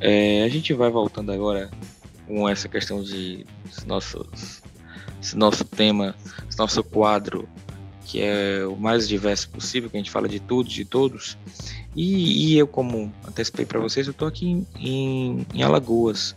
[0.00, 1.70] É, a gente vai voltando agora
[2.26, 3.44] com essa questão de
[3.84, 4.62] nossos,
[5.34, 6.14] nosso tema,
[6.56, 7.48] nosso quadro,
[8.08, 11.36] que é o mais diverso possível, que a gente fala de tudo, de todos.
[11.94, 16.34] E, e eu, como antecipei para vocês, eu estou aqui em, em, em Alagoas,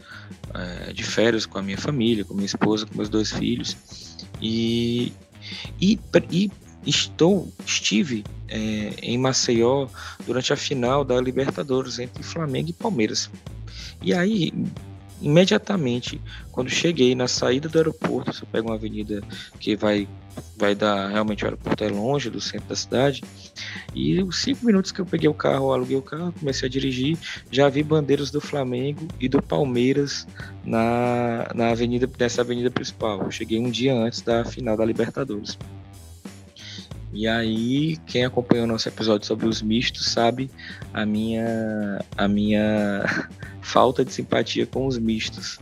[0.53, 3.77] é, de férias com a minha família, com minha esposa, com meus dois filhos.
[4.41, 5.14] E,
[5.80, 5.98] e,
[6.30, 6.52] e
[6.85, 9.88] estou, estive é, em Maceió
[10.27, 13.31] durante a final da Libertadores entre Flamengo e Palmeiras.
[14.02, 14.52] E aí,
[15.22, 16.19] imediatamente,
[16.52, 19.22] quando cheguei na saída do aeroporto, você pega uma avenida
[19.60, 20.07] que vai,
[20.57, 23.23] vai dar, realmente o aeroporto é longe do centro da cidade,
[23.93, 27.18] e os cinco minutos que eu peguei o carro, aluguei o carro, comecei a dirigir,
[27.52, 30.27] já vi bandeiras do Flamengo e do Palmeiras
[30.65, 33.22] na, na avenida, nessa avenida principal.
[33.22, 35.57] Eu cheguei um dia antes da final da Libertadores.
[37.14, 40.49] E aí, quem acompanhou nosso episódio sobre os mistos sabe
[40.93, 43.03] a minha, a minha
[43.61, 45.59] falta de simpatia com os mistos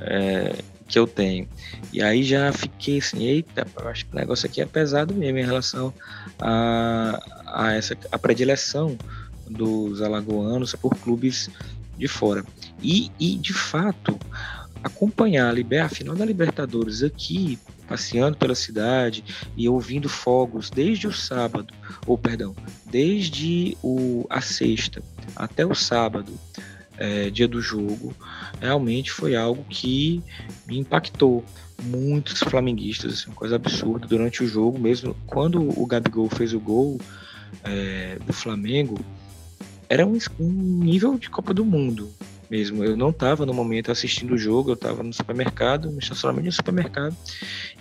[0.00, 0.56] é,
[0.88, 1.48] que eu tenho.
[1.92, 5.38] E aí já fiquei assim, eita, eu acho que o negócio aqui é pesado mesmo
[5.38, 5.92] em relação
[6.38, 8.96] a, a essa a predileção
[9.48, 11.48] dos alagoanos por clubes
[11.96, 12.44] de fora.
[12.82, 14.18] E, e de fato,
[14.82, 17.58] acompanhar a, liber, a final da Libertadores aqui
[17.88, 19.24] passeando pela cidade
[19.56, 21.72] e ouvindo fogos desde o sábado,
[22.06, 22.54] ou perdão,
[22.86, 25.02] desde o, a sexta
[25.34, 26.32] até o sábado,
[26.98, 28.14] é, dia do jogo,
[28.60, 30.22] realmente foi algo que
[30.66, 31.44] me impactou.
[31.82, 36.60] Muitos flamenguistas, assim, uma coisa absurda durante o jogo, mesmo quando o Gabigol fez o
[36.60, 36.98] gol
[37.62, 38.98] é, do Flamengo,
[39.88, 42.10] era um, um nível de Copa do Mundo
[42.50, 42.84] mesmo.
[42.84, 46.54] Eu não estava no momento assistindo o jogo, eu estava no supermercado, no estacionamento do
[46.54, 47.16] supermercado,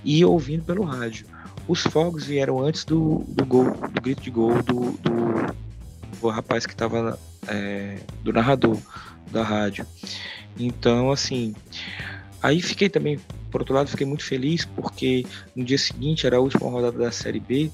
[0.03, 1.25] e ouvindo pelo rádio.
[1.67, 5.55] Os fogos vieram antes do, do gol, do grito de gol do, do,
[6.19, 7.17] do rapaz que estava
[7.47, 8.77] é, do narrador
[9.31, 9.85] da rádio.
[10.57, 11.53] Então, assim,
[12.41, 13.19] aí fiquei também,
[13.51, 17.11] por outro lado, fiquei muito feliz porque no dia seguinte era a última rodada da
[17.11, 17.69] Série B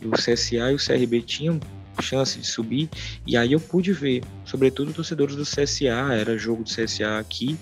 [0.00, 1.60] e o CSA e o CRB tinham
[2.02, 2.88] chance de subir.
[3.26, 7.58] E aí eu pude ver, sobretudo torcedores do CSA, era jogo do CSA aqui,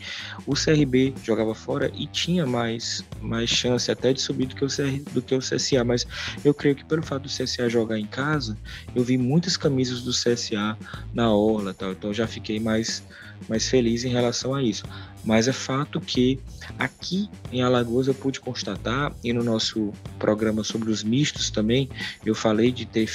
[0.46, 4.68] o CRB jogava fora e tinha mais, mais chance até de subir do que, o
[4.68, 5.84] CR, do que o CSA.
[5.84, 6.06] Mas
[6.44, 8.56] eu creio que pelo fato do CSA jogar em casa,
[8.94, 10.76] eu vi muitas camisas do CSA
[11.12, 13.02] na orla, tal, então já fiquei mais,
[13.48, 14.84] mais feliz em relação a isso.
[15.24, 16.38] Mas é fato que
[16.78, 21.88] aqui em Alagoas eu pude constatar, e no nosso programa sobre os mistos também,
[22.24, 23.06] eu falei de ter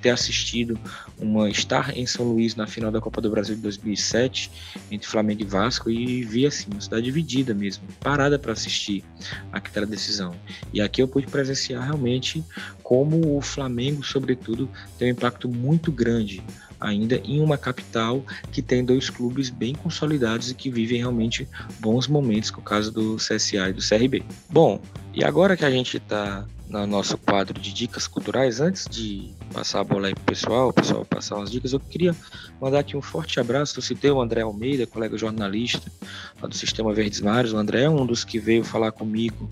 [0.00, 0.78] ter assistido
[1.18, 4.50] uma estar em São Luís na final da Copa do Brasil de 2007
[4.90, 9.04] entre Flamengo e Vasco e vi assim uma cidade dividida mesmo, parada para assistir
[9.52, 10.34] aquela decisão.
[10.72, 12.44] E aqui eu pude presenciar realmente
[12.82, 14.68] como o Flamengo, sobretudo,
[14.98, 16.42] tem um impacto muito grande
[16.80, 21.48] ainda em uma capital que tem dois clubes bem consolidados e que vivem realmente
[21.80, 24.24] bons momentos, com o caso do CSA e do CRB.
[24.48, 24.80] Bom,
[25.12, 29.80] e agora que a gente está no nosso quadro de dicas culturais, antes de passar
[29.80, 32.14] a bola aí pro pessoal, o pessoal passar umas dicas, eu queria
[32.60, 33.78] mandar aqui um forte abraço.
[33.78, 35.90] Eu citei o André Almeida, colega jornalista
[36.40, 37.52] do Sistema Verdes Mares.
[37.52, 39.50] O André é um dos que veio falar comigo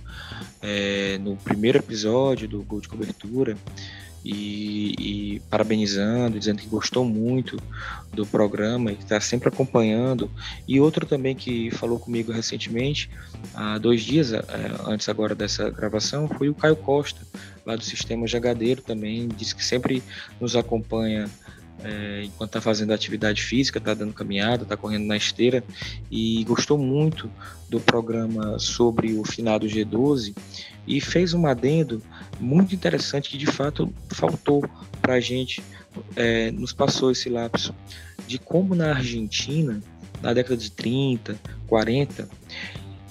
[0.61, 3.57] é, no primeiro episódio do Gol de Cobertura
[4.27, 7.57] e, e, parabenizando, dizendo que gostou muito
[8.13, 10.29] do programa e está sempre acompanhando.
[10.67, 13.09] E outro também que falou comigo recentemente,
[13.55, 14.43] há dois dias é,
[14.87, 17.21] antes agora dessa gravação, foi o Caio Costa,
[17.65, 20.03] lá do Sistema Jagadeiro também, disse que sempre
[20.41, 21.31] nos acompanha
[21.85, 25.63] é, enquanto está fazendo atividade física, está dando caminhada, está correndo na esteira.
[26.11, 27.31] E gostou muito
[27.69, 30.35] do programa sobre o final do G12
[30.87, 32.03] e fez um adendo
[32.39, 34.65] muito interessante que de fato faltou
[35.03, 35.63] para a gente,
[36.15, 37.75] é, nos passou esse lapso,
[38.27, 39.83] de como na Argentina,
[40.23, 42.29] na década de 30, 40,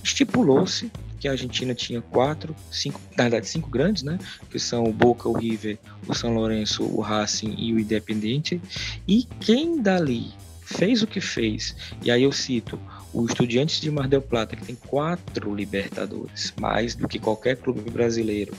[0.04, 0.92] estipulou-se
[1.26, 4.19] que a Argentina tinha quatro, cinco, na verdade cinco grandes, né?
[4.52, 8.61] Que são o Boca, o River, o São Lourenço, o Racing e o Independiente.
[9.07, 10.31] E quem dali
[10.61, 12.80] fez o que fez, e aí eu cito
[13.11, 17.89] o Estudiantes de Mar del Plata, que tem quatro Libertadores, mais do que qualquer clube
[17.89, 18.53] brasileiro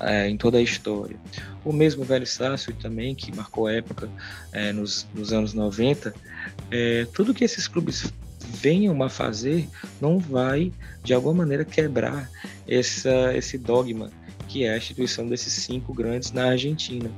[0.00, 1.16] é, em toda a história.
[1.64, 4.08] O mesmo Velho Sácio também, que marcou época
[4.52, 6.14] é, nos, nos, anos 90.
[6.70, 8.12] É, tudo que esses clubes
[8.54, 9.68] venham a fazer
[10.00, 10.72] não vai,
[11.02, 12.30] de alguma maneira, quebrar
[12.66, 14.10] essa, esse dogma
[14.54, 17.10] que é a instituição desses cinco grandes na Argentina.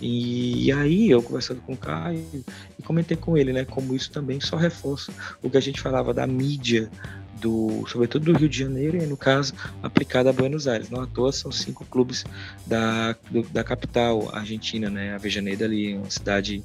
[0.00, 2.22] E, e, aí eu conversando com o Caio
[2.78, 5.12] e comentei com ele, né, como isso também só reforça
[5.42, 6.90] o que a gente falava da mídia
[7.40, 10.90] do, sobretudo do Rio de Janeiro e no caso aplicada a Buenos Aires.
[10.90, 12.24] Não à toa são cinco clubes
[12.66, 16.62] da, do, da capital argentina, né, a Vejaneira ali, uma cidade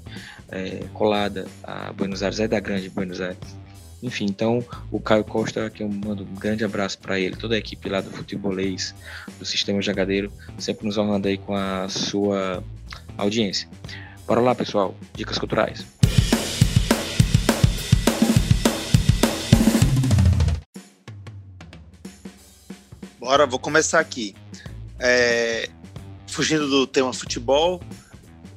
[0.50, 3.61] é, colada a Buenos Aires, é da grande Buenos Aires.
[4.04, 7.58] Enfim, então o Caio Costa, que eu mando um grande abraço para ele, toda a
[7.58, 8.96] equipe lá do futebolês,
[9.38, 12.64] do Sistema Jagadeiro, sempre nos honrando aí com a sua
[13.18, 13.70] audiência.
[14.26, 15.86] Bora lá, pessoal, dicas culturais.
[23.20, 24.36] Bora, vou começar aqui.
[25.00, 25.70] É,
[26.28, 27.82] fugindo do tema futebol,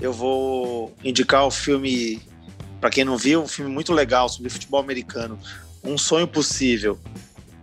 [0.00, 2.20] eu vou indicar o filme
[2.84, 5.38] para quem não viu, um filme muito legal sobre futebol americano,
[5.82, 7.00] Um Sonho Possível,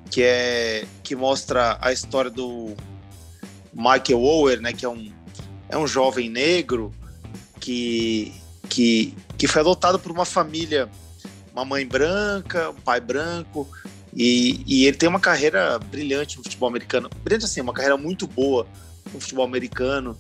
[0.10, 2.76] que é que mostra a história do
[3.72, 5.14] Michael Ower, né, que é um,
[5.70, 6.92] é um jovem negro
[7.60, 8.34] que,
[8.68, 10.90] que, que foi adotado por uma família,
[11.54, 13.70] uma mãe branca, um pai branco,
[14.16, 17.12] e, e ele tem uma carreira brilhante no futebol americano.
[17.24, 18.66] Brilhante assim, uma carreira muito boa
[19.14, 20.18] no futebol americano.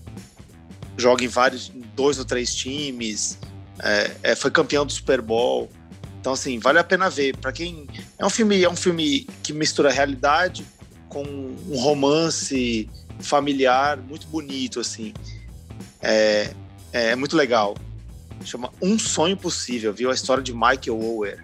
[0.95, 3.39] Joga em vários, dois ou três times,
[3.79, 5.69] é, é, foi campeão do Super Bowl.
[6.19, 7.35] Então, assim, vale a pena ver.
[7.37, 7.87] Para quem.
[8.17, 10.65] É um filme, é um filme que mistura realidade
[11.09, 12.89] com um romance
[13.19, 15.13] familiar muito bonito, assim.
[16.01, 16.51] É,
[16.93, 17.75] é muito legal.
[18.43, 20.09] Chama Um Sonho Possível, viu?
[20.09, 21.43] A história de Michael Ower.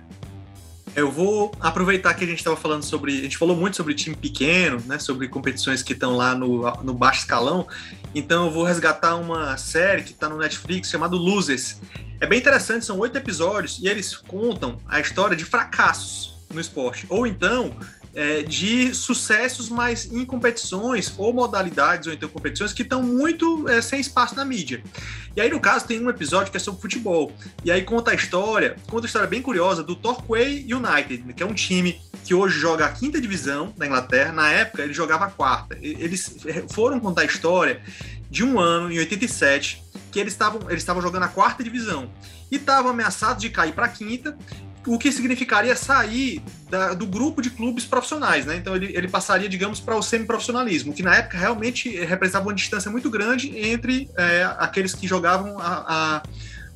[0.95, 3.20] Eu vou aproveitar que a gente estava falando sobre.
[3.20, 4.98] A gente falou muito sobre time pequeno, né?
[4.98, 7.68] Sobre competições que estão lá no, no baixo escalão.
[8.13, 11.79] Então eu vou resgatar uma série que está no Netflix chamada Losers.
[12.19, 17.05] É bem interessante, são oito episódios e eles contam a história de fracassos no esporte.
[17.09, 17.75] Ou então
[18.17, 23.79] é, de sucessos, mas em competições ou modalidades ou então competições que estão muito é,
[23.79, 24.81] sem espaço na mídia.
[25.35, 27.31] E aí, no caso, tem um episódio que é sobre futebol.
[27.63, 31.45] E aí conta a história, conta a história bem curiosa do Torquay United, que é
[31.45, 34.34] um time que hoje joga a quinta divisão da Inglaterra.
[34.34, 35.78] Na época, ele jogava a quarta.
[35.82, 36.36] Eles
[36.70, 37.82] foram contar a história
[38.30, 39.82] de um ano, em 87,
[40.12, 42.12] que eles estavam eles jogando a quarta divisão
[42.52, 44.38] e estavam ameaçados de cair para a quinta
[44.86, 48.56] o que significaria sair da, do grupo de clubes profissionais, né?
[48.56, 52.90] Então ele, ele passaria, digamos, para o semiprofissionalismo, que na época realmente representava uma distância
[52.91, 56.24] muito grande entre é, aqueles que jogavam a, a,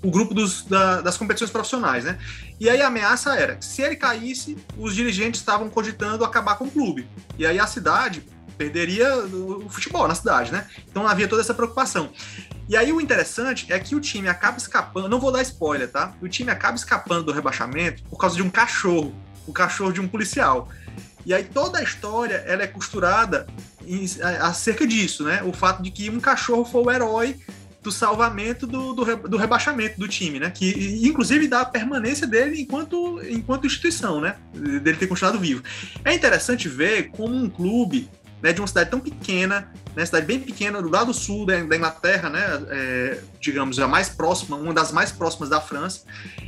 [0.03, 2.17] o grupo dos, da, das competições profissionais, né?
[2.59, 6.65] E aí a ameaça era que se ele caísse, os dirigentes estavam cogitando acabar com
[6.65, 7.07] o clube.
[7.37, 8.23] E aí a cidade
[8.57, 10.67] perderia o futebol na cidade, né?
[10.89, 12.11] Então havia toda essa preocupação.
[12.67, 16.13] E aí o interessante é que o time acaba escapando, não vou dar spoiler, tá?
[16.21, 19.13] O time acaba escapando do rebaixamento por causa de um cachorro,
[19.47, 20.69] o cachorro de um policial.
[21.25, 23.47] E aí toda a história ela é costurada
[23.85, 24.05] em,
[24.41, 25.43] acerca disso, né?
[25.43, 27.39] O fato de que um cachorro foi o herói
[27.81, 30.51] do salvamento do, do, do, rebaixamento do time, né?
[30.51, 34.35] Que inclusive dá a permanência dele enquanto, enquanto instituição, né?
[34.53, 35.63] Dele ter continuado vivo.
[36.05, 38.09] É interessante ver como um clube
[38.41, 41.75] né, de uma cidade tão pequena, né, cidade bem pequena, do lado sul da, da
[41.75, 46.01] Inglaterra, né, é, digamos, a mais próxima, uma das mais próximas da França,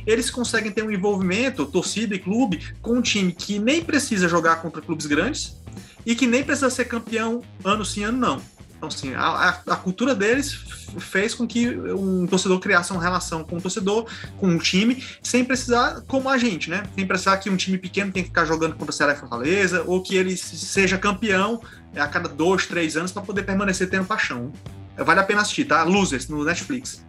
[0.06, 4.56] eles conseguem ter um envolvimento, torcida e clube, com um time que nem precisa jogar
[4.56, 5.56] contra clubes grandes
[6.04, 8.53] e que nem precisa ser campeão ano sim, ano não.
[8.76, 10.52] Então, assim, a, a, cultura deles
[10.98, 14.06] fez com que um torcedor criasse uma relação com o torcedor,
[14.36, 16.82] com um time, sem precisar, como a gente, né?
[16.94, 19.84] Sem precisar que um time pequeno tenha que ficar jogando contra o Ceará e Fortaleza,
[19.86, 21.62] ou que ele seja campeão
[21.96, 24.52] a cada dois, três anos para poder permanecer tendo paixão.
[24.96, 25.82] Vale a pena assistir, tá?
[25.82, 27.04] Losers, no Netflix.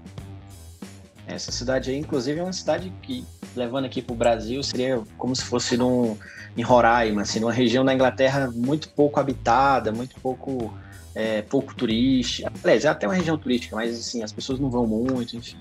[1.28, 3.26] Essa cidade aí, inclusive, é uma cidade que,
[3.56, 6.18] levando aqui para o Brasil, seria como se fosse num,
[6.56, 10.74] em Roraima, assim, numa região da Inglaterra muito pouco habitada, muito pouco
[11.16, 12.52] é, pouco turística.
[12.62, 15.58] Aliás, é até uma região turística, mas assim, as pessoas não vão muito, enfim.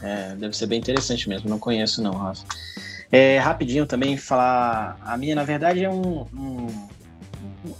[0.00, 2.44] É, deve ser bem interessante mesmo, não conheço não, Rafa.
[3.10, 6.88] É, rapidinho também falar, a minha na verdade é um, um,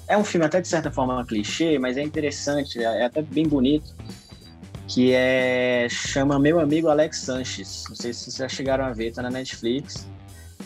[0.08, 3.46] é um filme até de certa forma clichê, mas é interessante, é, é até bem
[3.46, 3.94] bonito,
[4.88, 7.84] que é chama Meu Amigo Alex Sanches.
[7.88, 10.08] Não sei se vocês já chegaram a ver, tá na Netflix.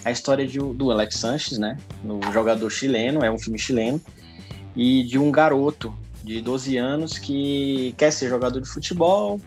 [0.05, 4.01] A história de, do Alex Sanches, né, no jogador chileno, é um filme chileno,
[4.75, 9.41] e de um garoto de 12 anos que quer ser jogador de futebol.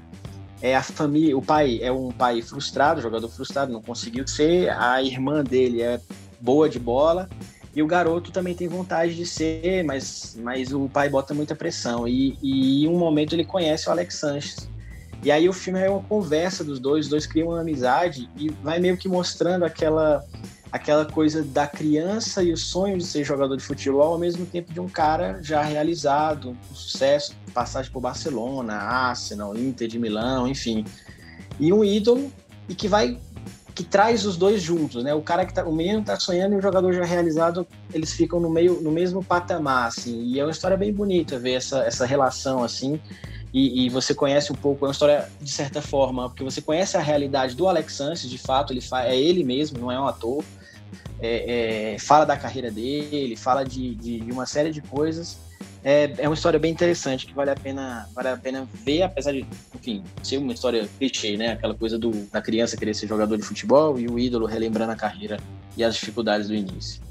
[0.62, 4.70] É a família, o pai é um pai frustrado, jogador frustrado, não conseguiu ser.
[4.70, 6.00] A irmã dele é
[6.40, 7.30] boa de bola
[7.76, 12.08] e o garoto também tem vontade de ser, mas, mas o pai bota muita pressão.
[12.08, 14.70] E, e em um momento ele conhece o Alex Sanches.
[15.24, 18.50] E aí o filme é uma conversa dos dois, os dois criam uma amizade e
[18.62, 20.24] vai meio que mostrando aquela
[20.74, 24.74] aquela coisa da criança e o sonho de ser jogador de futebol ao mesmo tempo
[24.74, 30.84] de um cara já realizado, com sucesso, passagem por Barcelona, Arsenal, Inter de Milão, enfim.
[31.60, 32.32] E um ídolo
[32.68, 33.20] e que vai
[33.76, 35.14] que traz os dois juntos, né?
[35.14, 38.40] O cara que tá, o menino tá sonhando e o jogador já realizado, eles ficam
[38.40, 40.24] no meio no mesmo patamar assim.
[40.24, 43.00] E é uma história bem bonita ver essa essa relação assim.
[43.54, 46.98] E, e, você conhece um pouco, é uma história de certa forma, porque você conhece
[46.98, 50.44] a realidade do Alex Sanches, de fato, ele é ele mesmo, não é um ator
[51.20, 55.38] é, é, fala da carreira dele, fala de, de, de uma série de coisas.
[55.84, 59.34] É, é, uma história bem interessante que vale a pena vale a pena ver, apesar
[59.34, 59.46] de,
[59.76, 61.52] enfim, ser uma história clichê, né?
[61.52, 64.96] Aquela coisa do, da criança querer ser jogador de futebol e o ídolo relembrando a
[64.96, 65.38] carreira
[65.76, 67.02] e as dificuldades do início.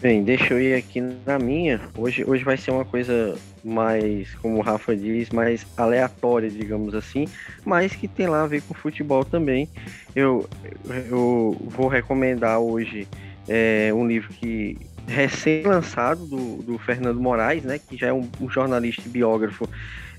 [0.00, 1.80] Bem, deixa eu ir aqui na minha.
[1.96, 7.26] Hoje, hoje vai ser uma coisa mais, como o Rafa diz, mais aleatória, digamos assim,
[7.64, 9.68] mas que tem lá a ver com futebol também.
[10.14, 10.48] Eu,
[10.84, 13.08] eu vou recomendar hoje
[13.48, 14.76] é um livro que
[15.06, 19.68] recém-lançado do, do Fernando Moraes, né, que já é um, um jornalista e biógrafo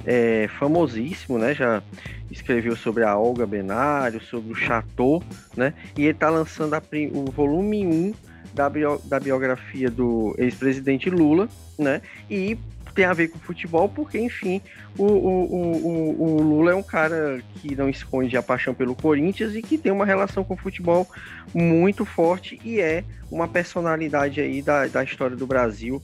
[0.06, 1.81] é, famosíssimo, né, já
[2.30, 5.23] escreveu sobre a Olga Benário, sobre o Chateau,
[5.57, 6.76] né, e ele está lançando
[7.14, 8.14] o volume 1
[8.56, 12.57] da, bio, da biografia do ex-presidente Lula, né, e
[12.95, 14.61] tem a ver com futebol, porque, enfim,
[14.98, 19.53] o, o, o, o, Lula é um cara que não esconde a paixão pelo Corinthians
[19.53, 21.06] e que tem uma relação com o futebol
[21.53, 26.02] muito forte e é uma personalidade aí da, da história do Brasil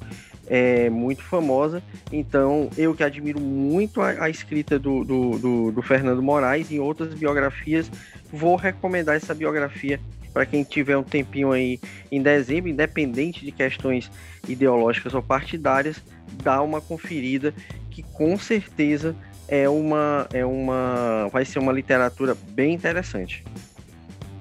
[0.53, 1.81] é muito famosa.
[2.11, 6.77] Então, eu que admiro muito a, a escrita do, do, do, do, Fernando Moraes e
[6.77, 7.89] outras biografias,
[8.29, 9.97] vou recomendar essa biografia
[10.33, 11.79] para quem tiver um tempinho aí
[12.11, 14.11] em dezembro, independente de questões
[14.45, 16.03] ideológicas ou partidárias,
[16.43, 17.53] dá uma conferida
[17.89, 19.15] que com certeza
[19.47, 23.43] é uma é uma vai ser uma literatura bem interessante.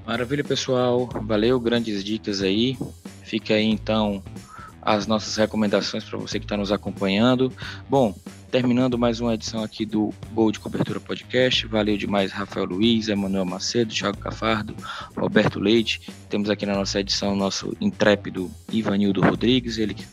[0.05, 1.09] Maravilha, pessoal.
[1.23, 2.77] Valeu, grandes dicas aí.
[3.23, 4.21] Fica aí então
[4.83, 7.53] as nossas recomendações para você que está nos acompanhando.
[7.89, 8.15] Bom,
[8.51, 11.67] terminando mais uma edição aqui do Gol de Cobertura Podcast.
[11.67, 14.75] Valeu demais, Rafael Luiz, Emanuel Macedo, Thiago Cafardo,
[15.17, 16.01] Roberto Leite.
[16.29, 20.05] Temos aqui na nossa edição nosso intrépido Ivanildo Rodrigues, ele que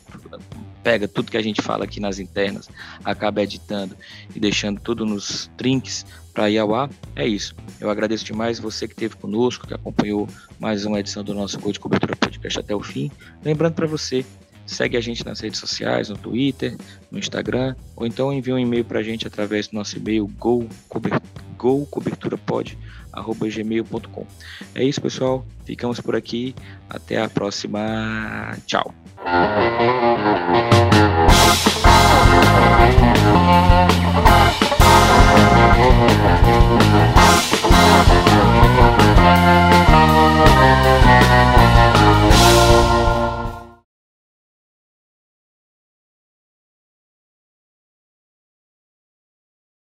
[0.84, 2.70] pega tudo que a gente fala aqui nas internas,
[3.04, 3.94] acaba editando
[4.34, 6.90] e deixando tudo nos trinks para ir ao ar.
[7.16, 7.56] É isso.
[7.82, 10.30] Eu agradeço demais você que esteve conosco, que acompanhou
[10.60, 13.12] mais uma edição do nosso Gol de Cobertura Podcast até o fim.
[13.44, 14.26] Lembrando para você
[14.68, 16.78] Segue a gente nas redes sociais, no Twitter,
[17.10, 20.30] no Instagram, ou então envia um e-mail para a gente através do nosso e-mail
[21.58, 24.28] gocoberturapod.gmail.com.
[24.76, 25.44] É isso, pessoal.
[25.66, 26.54] Ficamos por aqui.
[26.90, 28.56] Até a próxima.
[28.68, 28.94] Tchau.
[32.78, 32.92] Thank
[41.72, 41.77] you.